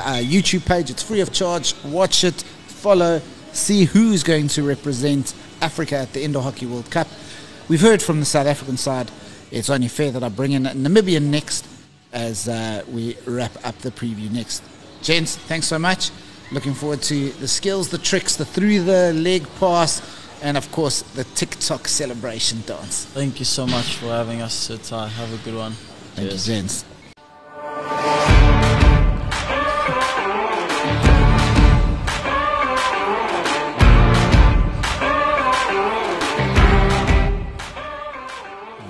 [0.00, 0.90] YouTube page.
[0.90, 1.74] It's free of charge.
[1.84, 3.20] Watch it, follow,
[3.52, 7.08] see who's going to represent Africa at the Indoor Hockey World Cup.
[7.68, 9.10] We've heard from the South African side.
[9.50, 11.66] It's only fair that I bring in Namibian next
[12.12, 14.62] as uh, we wrap up the preview next.
[15.02, 16.10] Gents, thanks so much.
[16.52, 20.02] Looking forward to the skills, the tricks, the through the leg pass,
[20.42, 23.06] and of course the TikTok celebration dance.
[23.06, 25.08] thank you so much for having us, uh, Ty.
[25.08, 25.72] Have a good one.
[26.14, 26.48] Thank Cheers.
[26.48, 26.91] you, gents.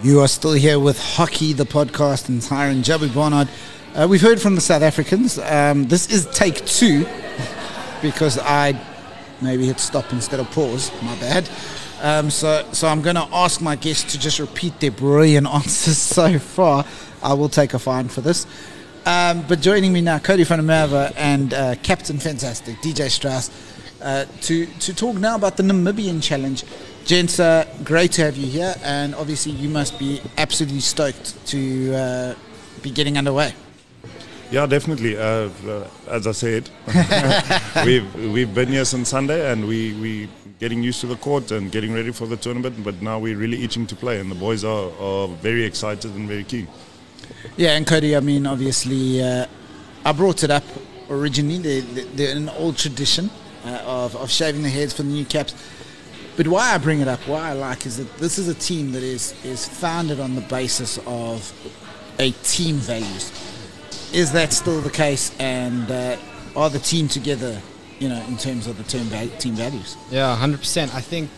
[0.03, 3.49] You are still here with Hockey, the podcast, and Tyron Jabu Barnard.
[3.95, 5.39] Uh, we've heard from the South Africans.
[5.39, 7.07] Um, this is take two
[8.03, 8.77] because I
[9.41, 10.91] maybe hit stop instead of pause.
[11.05, 11.49] My bad.
[12.01, 15.99] Um, so, so I'm going to ask my guests to just repeat their brilliant answers
[15.99, 16.85] so far.
[17.23, 18.45] I will take a fine for this.
[19.07, 23.53] Um, but joining me now, Cody Merwe and uh, Captain Fantastic, DJ Strauss,
[24.03, 26.65] uh, to, to talk now about the Namibian Challenge.
[27.05, 31.95] Gents, uh, great to have you here, and obviously you must be absolutely stoked to
[31.95, 32.35] uh,
[32.81, 33.55] be getting underway.
[34.53, 35.17] Yeah, definitely.
[35.17, 36.71] Uh, uh, as I said,
[37.85, 40.29] we've we've been here since Sunday, and we we
[40.61, 42.85] getting used to the court and getting ready for the tournament.
[42.85, 46.29] But now we're really itching to play, and the boys are, are very excited and
[46.29, 46.69] very keen.
[47.57, 49.47] Yeah, and Cody, I mean, obviously, uh,
[50.05, 50.65] I brought it up
[51.11, 51.59] originally.
[51.81, 53.29] They're, they're an old tradition
[53.65, 55.55] uh, of, of shaving the heads for the new caps.
[56.37, 58.93] But why I bring it up, why I like, is that this is a team
[58.93, 61.53] that is, is founded on the basis of
[62.19, 63.31] a team values.
[64.15, 65.35] Is that still the case?
[65.39, 66.17] And uh,
[66.57, 67.61] are the team together,
[67.99, 69.97] you know, in terms of the val- team values?
[70.11, 70.95] Yeah, hundred percent.
[70.95, 71.31] I think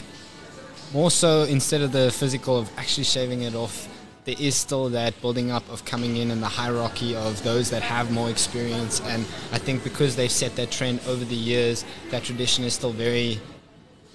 [0.92, 3.88] more so instead of the physical of actually shaving it off,
[4.24, 7.82] there is still that building up of coming in and the hierarchy of those that
[7.82, 9.00] have more experience.
[9.02, 12.92] And I think because they've set that trend over the years, that tradition is still
[12.92, 13.40] very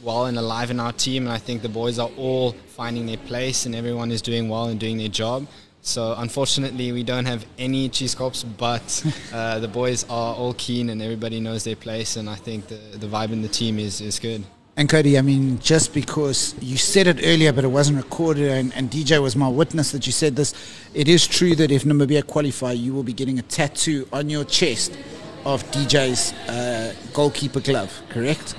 [0.03, 1.23] well and alive in our team.
[1.23, 4.65] And I think the boys are all finding their place and everyone is doing well
[4.65, 5.47] and doing their job.
[5.81, 11.01] So unfortunately, we don't have any chiskops, but uh, the boys are all keen and
[11.01, 12.17] everybody knows their place.
[12.17, 14.43] And I think the, the vibe in the team is, is good.
[14.79, 18.73] And Cody, I mean, just because you said it earlier, but it wasn't recorded, and,
[18.75, 20.53] and DJ was my witness that you said this,
[20.93, 24.45] it is true that if Namibia qualify, you will be getting a tattoo on your
[24.45, 24.97] chest
[25.43, 28.55] of DJ's uh, goalkeeper glove, correct?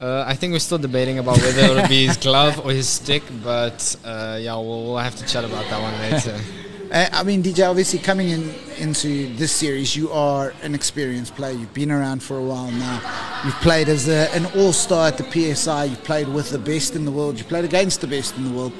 [0.00, 3.24] Uh, I think we're still debating about whether it'll be his glove or his stick,
[3.42, 6.38] but uh, yeah, we'll, we'll have to chat about that one later.
[6.90, 11.52] Uh, I mean, DJ, obviously coming in into this series, you are an experienced player.
[11.52, 13.42] You've been around for a while now.
[13.44, 15.84] You've played as a, an all-star at the PSI.
[15.84, 17.36] You've played with the best in the world.
[17.36, 18.72] You've played against the best in the world.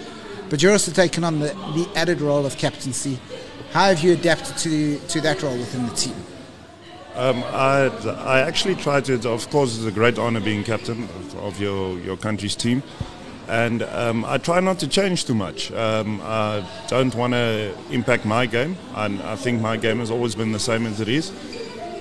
[0.49, 3.19] But you're also taking on the, the added role of captaincy.
[3.73, 6.17] How have you adapted to to that role within the team?
[7.19, 7.89] Um, I,
[8.27, 9.15] I actually tried to.
[9.29, 12.81] Of course, it's a great honor being captain of, of your, your country's team,
[13.49, 15.73] and um, I try not to change too much.
[15.73, 20.37] Um, I don't want to impact my game, and I think my game has always
[20.37, 21.33] been the same as it is,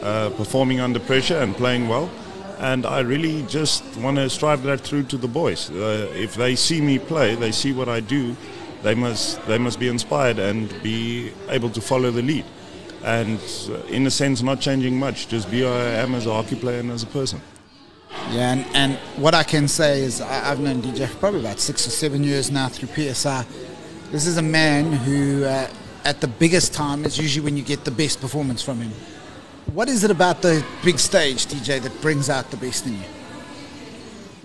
[0.03, 2.11] uh, performing under pressure and playing well.
[2.59, 5.71] And I really just want to strive that through to the boys.
[5.71, 8.35] Uh, if they see me play, they see what I do,
[8.83, 12.45] they must they must be inspired and be able to follow the lead.
[13.07, 13.39] And
[13.69, 15.29] uh, in a sense, not changing much.
[15.29, 17.39] Just be who I am as a hockey player and as a person.
[18.31, 21.61] Yeah, and, and what I can say is I, I've known DJ for probably about
[21.61, 23.45] six or seven years now through PSI
[24.11, 25.69] This is a man who, uh,
[26.03, 28.91] at the biggest time, is usually when you get the best performance from him.
[29.73, 33.07] What is it about the big stage, DJ, that brings out the best in you?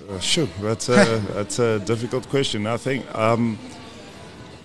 [0.08, 0.94] Uh, sure, that's a,
[1.34, 2.68] that's a difficult question.
[2.68, 3.58] I think um,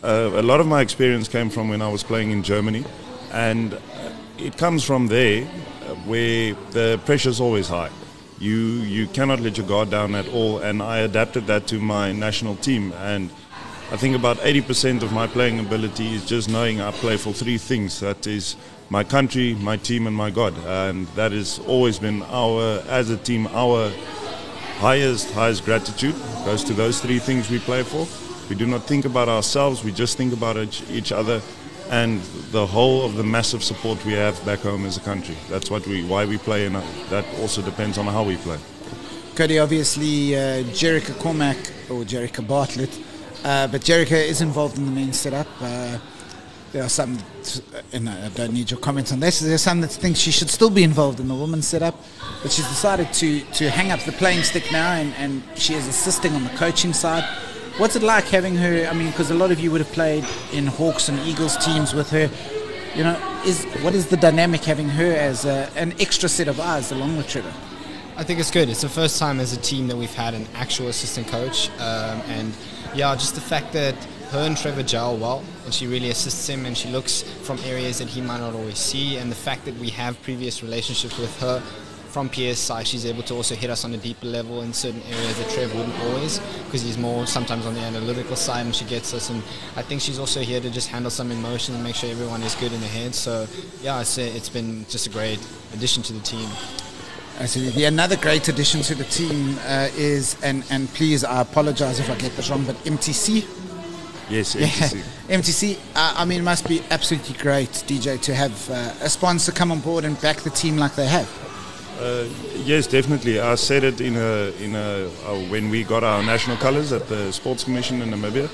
[0.03, 2.85] uh, a lot of my experience came from when I was playing in Germany,
[3.31, 3.79] and
[4.37, 5.45] it comes from there
[6.05, 7.89] where the pressure is always high.
[8.39, 12.11] You you cannot let your guard down at all, and I adapted that to my
[12.11, 12.93] national team.
[12.93, 13.29] And
[13.89, 17.57] I think about 80% of my playing ability is just knowing I play for three
[17.57, 18.01] things.
[18.01, 18.57] That is
[18.89, 20.53] my country, my team, and my God.
[20.65, 23.89] And that has always been our, as a team, our
[24.79, 28.07] highest, highest gratitude goes to those three things we play for.
[28.49, 31.41] We do not think about ourselves, we just think about each, each other
[31.89, 32.21] and
[32.51, 35.35] the whole of the massive support we have back home as a country.
[35.49, 36.75] That's what we, why we play, and
[37.09, 38.57] that also depends on how we play.
[39.35, 41.57] Cody, obviously, uh, Jerica Cormack
[41.89, 42.89] or Jerica Bartlett,
[43.43, 45.47] uh, but Jerica is involved in the main setup.
[45.61, 45.97] Uh,
[46.73, 47.17] there are some,
[47.93, 49.39] and I don't need your comments on this.
[49.39, 51.95] There's some that think she should still be involved in the women's setup,
[52.41, 55.87] but she's decided to to hang up the playing stick now, and, and she is
[55.87, 57.23] assisting on the coaching side.
[57.77, 58.87] What's it like having her?
[58.87, 61.93] I mean, because a lot of you would have played in Hawks and Eagles teams
[61.93, 62.27] with her.
[62.95, 66.59] You know, is what is the dynamic having her as a, an extra set of
[66.59, 67.53] eyes along with Trevor?
[68.15, 68.67] I think it's good.
[68.67, 72.19] It's the first time as a team that we've had an actual assistant coach, um,
[72.29, 72.51] and
[72.95, 73.93] yeah, just the fact that
[74.31, 77.99] her and Trevor gel well, and she really assists him, and she looks from areas
[77.99, 81.39] that he might not always see, and the fact that we have previous relationships with
[81.41, 81.61] her
[82.17, 85.37] from PSI, she's able to also hit us on a deeper level in certain areas
[85.37, 89.13] that Trev wouldn't always, because he's more sometimes on the analytical side, and she gets
[89.13, 89.29] us.
[89.29, 89.43] And
[89.75, 92.55] I think she's also here to just handle some emotion and make sure everyone is
[92.55, 93.13] good in the head.
[93.13, 93.45] So
[93.83, 95.37] yeah, it's, it's been just a great
[95.75, 96.49] addition to the team.
[97.37, 97.83] Absolutely.
[97.83, 102.15] Another great addition to the team uh, is, and, and please, I apologize if I
[102.15, 103.45] get this wrong, but MTC.
[104.27, 105.03] Yes, MTC.
[105.29, 105.37] Yeah.
[105.37, 109.51] MTC, uh, I mean, it must be absolutely great, DJ, to have uh, a sponsor
[109.51, 111.46] come on board and back the team like they have.
[111.99, 112.27] Uh,
[112.63, 113.39] yes, definitely.
[113.39, 117.07] I said it in a, in a, uh, when we got our national colours at
[117.07, 118.47] the Sports Commission in Namibia.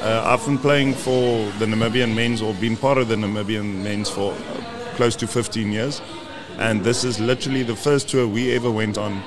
[0.00, 4.08] Uh, I've been playing for the Namibian men's or been part of the Namibian men's
[4.08, 4.32] for
[4.94, 6.00] close to 15 years.
[6.58, 9.24] And this is literally the first tour we ever went on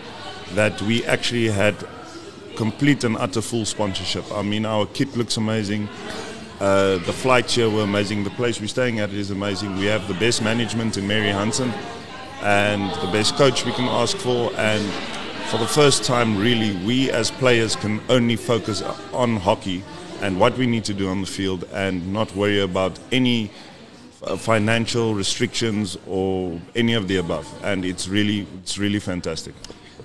[0.54, 1.76] that we actually had
[2.56, 4.24] complete and utter full sponsorship.
[4.32, 5.89] I mean, our kit looks amazing.
[6.62, 8.24] Uh, the flights here were amazing.
[8.24, 9.76] The place we're staying at is amazing.
[9.78, 11.74] We have the best management in Mary Hansen
[12.41, 14.51] and the best coach we can ask for.
[14.57, 14.83] And
[15.49, 18.81] for the first time, really, we as players can only focus
[19.13, 19.83] on hockey
[20.21, 23.51] and what we need to do on the field and not worry about any
[24.23, 27.47] uh, financial restrictions or any of the above.
[27.63, 29.55] And it's really, it's really fantastic.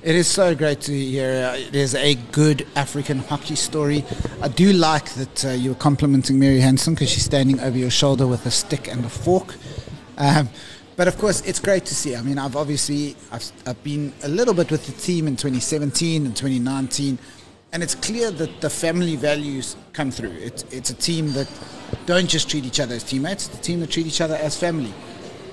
[0.03, 1.51] It is so great to hear.
[1.53, 4.05] Uh, it is a good African hockey story.
[4.41, 8.26] I do like that uh, you're complimenting Mary Hansen because she's standing over your shoulder
[8.26, 9.57] with a stick and a fork.
[10.16, 10.49] Um,
[10.97, 12.17] but of course, it's great to see.
[12.17, 16.25] I mean, I've obviously I've, I've been a little bit with the team in 2017
[16.25, 17.19] and 2019,
[17.73, 20.33] and it's clear that the family values come through.
[20.33, 21.49] It's it's a team that
[22.07, 24.59] don't just treat each other as teammates; it's a team that treat each other as
[24.59, 24.93] family.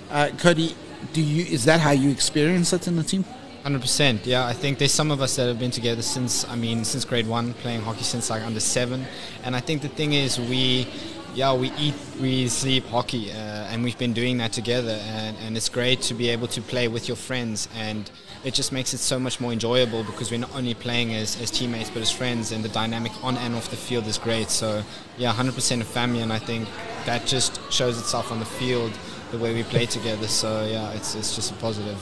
[0.10, 0.76] Uh, Cody,
[1.12, 3.26] do you is that how you experience it in the team?
[3.64, 4.26] Hundred percent.
[4.26, 7.04] Yeah, I think there's some of us that have been together since I mean since
[7.04, 9.06] grade one, playing hockey since like under seven,
[9.44, 10.88] and I think the thing is we
[11.36, 15.58] yeah, we eat, we sleep hockey, uh, and we've been doing that together, and, and
[15.58, 18.10] it's great to be able to play with your friends, and
[18.44, 21.50] it just makes it so much more enjoyable because we're not only playing as, as
[21.50, 24.50] teammates but as friends, and the dynamic on and off the field is great.
[24.50, 24.84] So,
[25.18, 26.68] yeah, 100% of family, and I think
[27.06, 28.92] that just shows itself on the field
[29.32, 30.28] the way we play together.
[30.28, 31.98] So, yeah, it's, it's just a positive.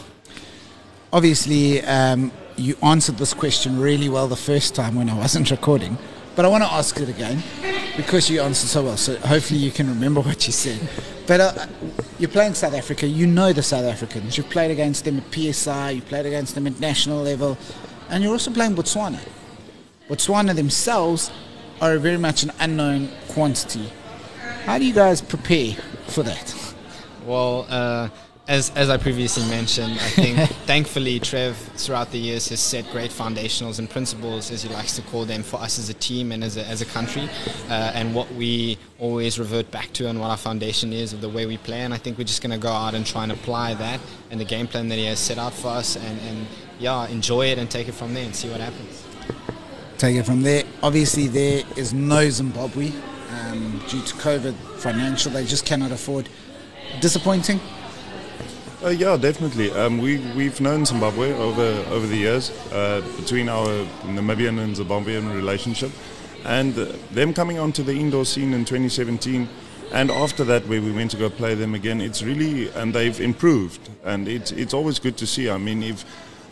[1.13, 5.97] Obviously, um, you answered this question really well the first time when I wasn't recording,
[6.35, 7.41] but I want to ask it again
[7.97, 8.97] because you answered so well.
[8.97, 10.79] So hopefully you can remember what you said.
[11.27, 11.67] But uh,
[12.19, 13.07] you're playing South Africa.
[13.07, 14.37] You know the South Africans.
[14.37, 15.91] You've played against them at PSI.
[15.91, 17.57] You've played against them at national level,
[18.09, 19.19] and you're also playing Botswana.
[20.09, 21.31] Botswana themselves
[21.79, 23.91] are very much an unknown quantity.
[24.65, 25.73] How do you guys prepare
[26.07, 26.75] for that?
[27.25, 27.65] Well.
[27.69, 28.09] Uh
[28.51, 33.09] as, as I previously mentioned, I think thankfully Trev throughout the years has set great
[33.09, 36.43] foundationals and principles, as he likes to call them, for us as a team and
[36.43, 37.29] as a, as a country,
[37.69, 41.29] uh, and what we always revert back to and what our foundation is of the
[41.29, 41.79] way we play.
[41.79, 44.37] And I think we're just going to go out and try and apply that and
[44.37, 46.45] the game plan that he has set out for us, and, and
[46.77, 49.07] yeah, enjoy it and take it from there and see what happens.
[49.97, 50.65] Take it from there.
[50.83, 52.91] Obviously, there is no Zimbabwe.
[53.29, 56.27] Um, due to COVID, financial, they just cannot afford.
[56.99, 57.61] Disappointing?
[58.83, 59.71] Uh, yeah, definitely.
[59.73, 63.67] Um, we we've known Zimbabwe over over the years uh, between our
[64.05, 65.91] Namibian and Zimbabwean relationship,
[66.45, 69.47] and uh, them coming onto the indoor scene in 2017,
[69.91, 72.01] and after that where we went to go play them again.
[72.01, 75.47] It's really and they've improved, and it's it's always good to see.
[75.47, 76.03] I mean, if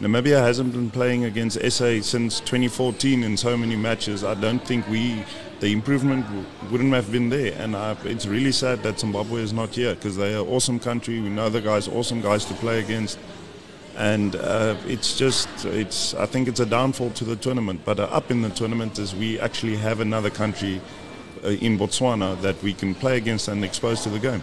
[0.02, 4.88] Namibia hasn't been playing against SA since 2014 in so many matches, I don't think
[4.88, 5.26] we
[5.60, 7.54] the improvement w- wouldn't have been there.
[7.62, 11.20] And uh, it's really sad that Zimbabwe is not here because they're an awesome country.
[11.20, 13.20] We know the guys, awesome guys to play against.
[13.98, 16.14] And uh, it's just, it's.
[16.14, 17.82] I think it's a downfall to the tournament.
[17.84, 20.80] But uh, up in the tournament is we actually have another country
[21.44, 24.42] uh, in Botswana that we can play against and expose to the game.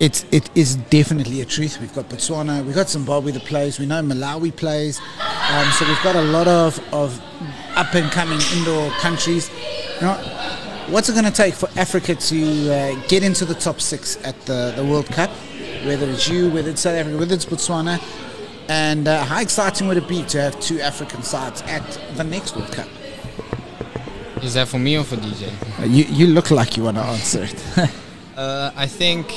[0.00, 1.80] It's it is definitely a truth.
[1.80, 5.00] We've got Botswana, we've got Zimbabwe that plays, we know Malawi plays,
[5.50, 7.20] um, so we've got a lot of, of
[7.76, 9.50] up and coming indoor countries.
[9.96, 10.14] You know,
[10.88, 14.38] what's it going to take for Africa to uh, get into the top six at
[14.46, 15.30] the, the World Cup?
[15.84, 18.02] Whether it's you, whether it's South Africa, whether it's Botswana,
[18.68, 21.82] and uh, how exciting would it be to have two African sides at
[22.16, 22.88] the next World Cup?
[24.42, 25.52] Is that for me or for DJ?
[25.80, 27.90] Uh, you you look like you want to answer it.
[28.36, 29.28] Uh, I think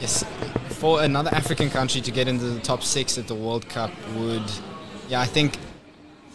[0.00, 0.24] yes,
[0.70, 4.42] for another African country to get into the top six at the World Cup would,
[5.08, 5.58] yeah, I think.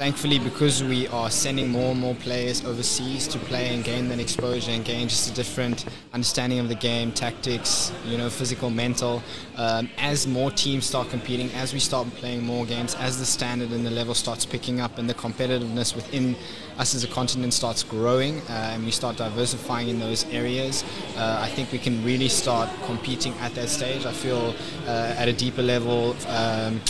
[0.03, 4.19] Thankfully, because we are sending more and more players overseas to play and gain that
[4.19, 9.23] exposure and gain just a different understanding of the game, tactics, you know, physical, mental.
[9.55, 13.71] Um, as more teams start competing, as we start playing more games, as the standard
[13.71, 16.35] and the level starts picking up, and the competitiveness within
[16.77, 20.83] us as a continent starts growing, uh, and we start diversifying in those areas,
[21.15, 24.05] uh, I think we can really start competing at that stage.
[24.05, 24.53] I feel
[24.85, 26.13] uh, at a deeper level.
[26.27, 26.81] Um,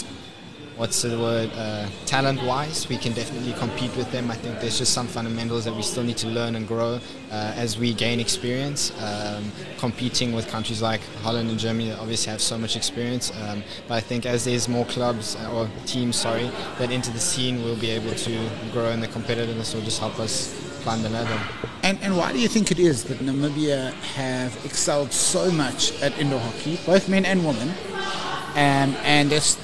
[0.77, 4.31] what's the word, uh, talent wise, we can definitely compete with them.
[4.31, 6.99] I think there's just some fundamentals that we still need to learn and grow
[7.31, 8.91] uh, as we gain experience.
[9.01, 13.31] Um, competing with countries like Holland and Germany that obviously have so much experience.
[13.41, 16.49] Um, but I think as there's more clubs uh, or teams, sorry,
[16.79, 20.19] that enter the scene, we'll be able to grow and the competitiveness will just help
[20.19, 20.53] us
[20.83, 21.39] climb the ladder.
[21.83, 26.17] And, and why do you think it is that Namibia have excelled so much at
[26.17, 27.69] indoor hockey, both men and women,
[28.55, 29.57] um, and it's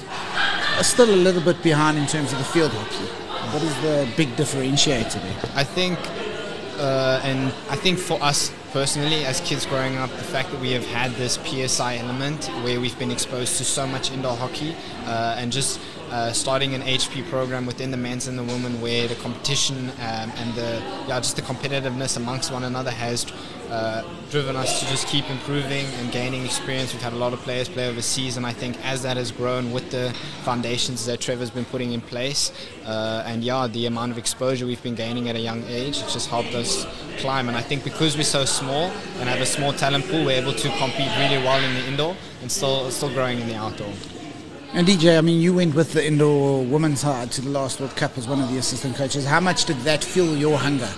[0.82, 3.04] still a little bit behind in terms of the field hockey?
[3.52, 5.50] What is the big differentiator there?
[5.54, 5.98] I think,
[6.78, 10.70] uh, and I think for us personally, as kids growing up, the fact that we
[10.72, 14.76] have had this PSI element where we've been exposed to so much indoor hockey
[15.06, 19.06] uh, and just uh, starting an HP program within the men's and the women where
[19.08, 23.26] the competition um, and the yeah just the competitiveness amongst one another has
[23.70, 26.92] uh, driven us to just keep improving and gaining experience.
[26.92, 29.70] We've had a lot of players play overseas, and I think as that has grown
[29.70, 32.52] with the foundations that Trevor's been putting in place,
[32.84, 36.12] uh, and yeah, the amount of exposure we've been gaining at a young age, it's
[36.12, 36.84] just helped us
[37.18, 37.48] climb.
[37.48, 40.52] And I think because we're so small and have a small talent pool, we're able
[40.54, 43.92] to compete really well in the indoor and still still growing in the outdoor.
[44.72, 47.96] And DJ, I mean, you went with the indoor women's side to the last World
[47.96, 49.26] Cup as one of the assistant coaches.
[49.26, 50.88] How much did that fuel your hunger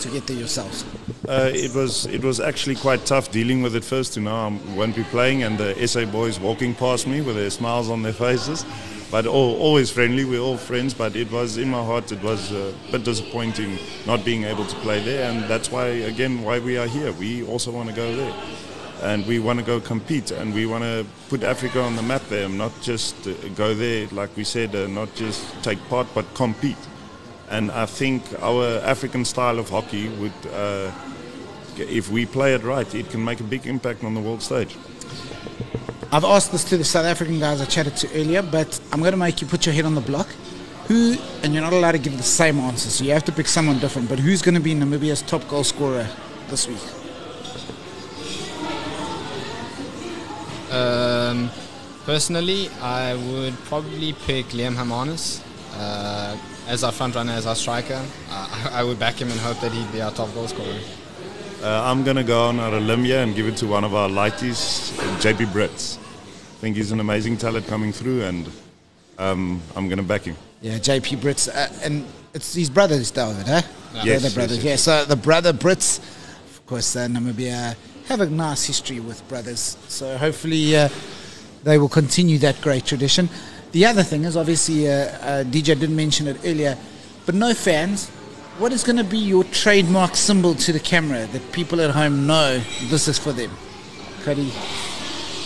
[0.00, 0.84] to get there yourselves?
[1.26, 4.16] Uh, it was it was actually quite tough dealing with it first.
[4.16, 7.48] You know, I won't be playing, and the SA boys walking past me with their
[7.48, 8.66] smiles on their faces,
[9.10, 10.26] but all, always friendly.
[10.26, 12.12] We're all friends, but it was in my heart.
[12.12, 16.42] It was a bit disappointing not being able to play there, and that's why again
[16.42, 17.12] why we are here.
[17.12, 18.34] We also want to go there,
[19.02, 22.22] and we want to go compete, and we want to put Africa on the map
[22.28, 26.24] there, not just uh, go there like we said, uh, not just take part, but
[26.34, 26.76] compete.
[27.50, 30.32] And I think our African style of hockey would.
[30.52, 30.90] Uh,
[31.78, 34.76] if we play it right, it can make a big impact on the world stage.
[36.12, 39.12] I've asked this to the South African guys I chatted to earlier, but I'm going
[39.12, 40.28] to make you put your head on the block.
[40.88, 43.46] Who, and you're not allowed to give the same answer, so you have to pick
[43.46, 46.06] someone different, but who's going to be Namibia's top goal scorer
[46.48, 47.01] this week?
[51.32, 51.50] Um,
[52.04, 55.42] personally, I would probably pick Liam Hamanis
[55.76, 56.36] uh,
[56.68, 58.04] as our front runner, as our striker.
[58.28, 60.78] Uh, I would back him and hope that he'd be our top goal scorer.
[61.62, 63.94] Uh, I'm going to go on a limb here and give it to one of
[63.94, 65.96] our lighties, JP Brits.
[65.96, 68.50] I think he's an amazing talent coming through, and
[69.18, 70.36] um, I'm going to back him.
[70.60, 72.04] Yeah, JP Brits, uh, and
[72.34, 73.62] it's his brothers, David, huh?
[74.04, 74.64] Yes, They're the yes, yes.
[74.64, 77.74] Yeah, so the brother Brits, of course, uh, Namibia
[78.06, 79.76] have a nice history with brothers.
[79.88, 80.88] So hopefully uh,
[81.64, 83.28] they will continue that great tradition.
[83.72, 86.76] The other thing is, obviously, uh, uh, DJ didn't mention it earlier,
[87.24, 88.08] but no fans.
[88.58, 92.26] What is going to be your trademark symbol to the camera that people at home
[92.26, 92.58] know
[92.90, 93.50] this is for them?
[94.22, 94.52] Cody.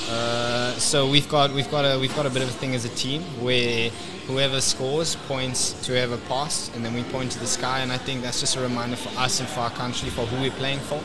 [0.08, 2.84] Uh, so we've got we've got a we've got a bit of a thing as
[2.84, 3.90] a team where
[4.26, 7.80] whoever scores points to whoever passed, and then we point to the sky.
[7.80, 10.40] And I think that's just a reminder for us and for our country for who
[10.40, 11.00] we're playing for.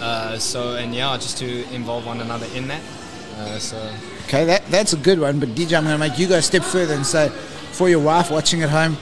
[0.00, 2.82] Uh, so and yeah, just to involve one another in that.
[3.38, 3.76] Uh, so
[4.26, 5.38] Okay, that, that's a good one.
[5.38, 8.00] But DJ, I'm going to make you go a step further and say, for your
[8.00, 8.96] wife watching at home,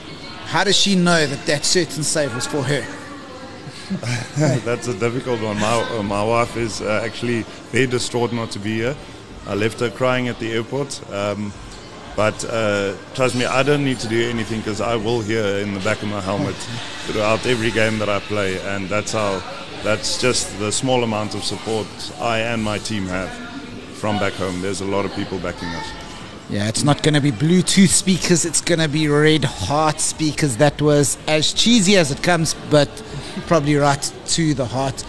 [0.45, 2.85] how does she know that that certain save was for her?
[4.63, 5.59] That's a difficult one.
[5.59, 8.95] My, uh, my wife is uh, actually very distraught not to be here.
[9.47, 11.01] I left her crying at the airport.
[11.11, 11.51] Um,
[12.15, 15.73] but uh, trust me, I don't need to do anything because I will hear in
[15.73, 16.55] the back of my helmet
[17.07, 19.41] throughout every game that I play, and that's how.
[19.83, 21.85] That's just the small amount of support
[22.19, 23.54] I and my team have
[24.05, 24.61] from back home.
[24.61, 25.91] There's a lot of people backing us.
[26.47, 28.45] Yeah, it's not going to be Bluetooth speakers.
[28.45, 30.57] It's going to be red heart speakers.
[30.57, 32.87] That was as cheesy as it comes, but
[33.47, 35.03] probably right to the heart.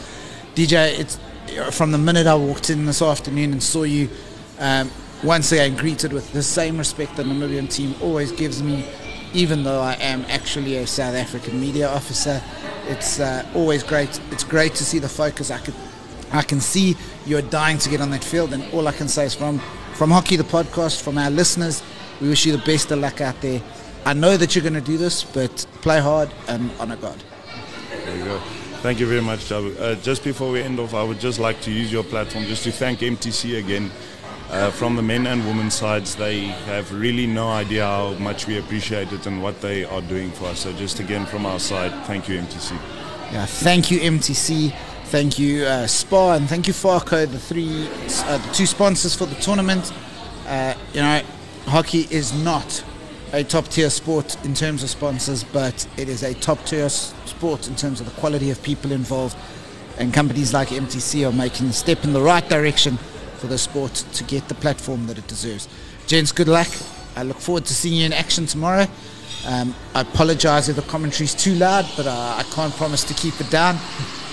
[0.55, 1.19] DJ, it's
[1.77, 4.09] from the minute I walked in this afternoon and saw you
[4.59, 4.91] um,
[5.23, 8.87] once again greeted with the same respect the Namibian team always gives me,
[9.35, 12.43] even though I am actually a South African media officer.
[12.87, 14.19] It's uh, always great.
[14.31, 15.51] It's great to see the focus.
[15.51, 15.75] I could,
[16.37, 19.25] I can see you're dying to get on that field, and all I can say
[19.27, 19.61] is from
[19.95, 21.83] from Hockey the podcast, from our listeners,
[22.21, 23.63] we wish you the best of luck out there.
[24.05, 27.17] I know that you're going to do this, but play hard and honor God.
[28.05, 28.39] There you go.
[28.83, 29.75] Thank you very much, Jabu.
[29.81, 32.63] Uh, just before we end off, I would just like to use your platform just
[32.65, 33.91] to thank MTC again.
[34.51, 38.59] Uh, from the men and women sides, they have really no idea how much we
[38.59, 40.61] appreciate it and what they are doing for us.
[40.61, 42.73] So, just again from our side, thank you, MTC.
[43.33, 44.73] Yeah, thank you MTC,
[45.07, 47.89] thank you uh, Spa, and thank you Farco, the three,
[48.29, 49.93] uh, the two sponsors for the tournament.
[50.47, 51.23] Uh, you know,
[51.67, 52.85] hockey is not
[53.33, 57.69] a top tier sport in terms of sponsors, but it is a top tier sport
[57.69, 59.37] in terms of the quality of people involved.
[59.99, 62.97] And companies like MTC are making a step in the right direction
[63.39, 65.69] for the sport to get the platform that it deserves.
[66.07, 66.69] Gents, good luck.
[67.15, 68.87] I look forward to seeing you in action tomorrow.
[69.47, 73.15] Um, I apologize if the commentary is too loud, but uh, I can't promise to
[73.15, 73.79] keep it down.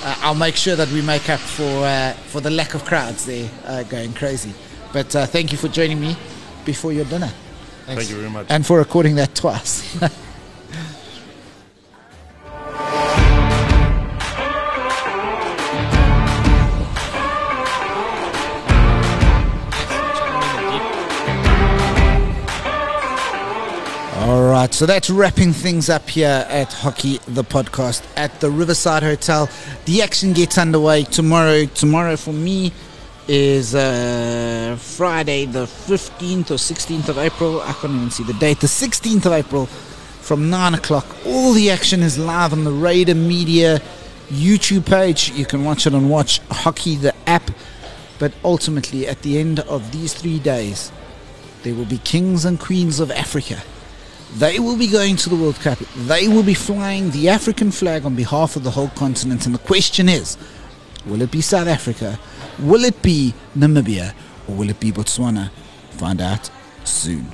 [0.04, 3.26] Uh, I'll make sure that we make up for uh, for the lack of crowds
[3.26, 4.54] there uh, going crazy.
[4.92, 6.16] But uh, thank you for joining me
[6.66, 7.32] before your dinner
[7.86, 8.48] Thank you very much.
[8.50, 9.98] and for recording that twice.
[24.74, 29.50] right, so that's wrapping things up here at Hockey the Podcast at the Riverside Hotel.
[29.86, 31.66] The action gets underway tomorrow.
[31.66, 32.72] Tomorrow for me
[33.28, 37.62] is uh, Friday, the 15th or 16th of April.
[37.62, 38.60] I can't even see the date.
[38.60, 41.06] The 16th of April from 9 o'clock.
[41.26, 43.80] All the action is live on the Raider Media
[44.30, 45.32] YouTube page.
[45.32, 47.52] You can watch it on Watch Hockey the app.
[48.20, 50.92] But ultimately, at the end of these three days,
[51.64, 53.62] there will be kings and queens of Africa.
[54.38, 55.78] They will be going to the World Cup.
[55.96, 59.46] They will be flying the African flag on behalf of the whole continent.
[59.46, 60.38] And the question is
[61.06, 62.20] will it be South Africa?
[62.60, 64.14] Will it be Namibia?
[64.48, 65.52] Or will it be Botswana?
[65.92, 66.50] Find out
[66.84, 67.28] soon.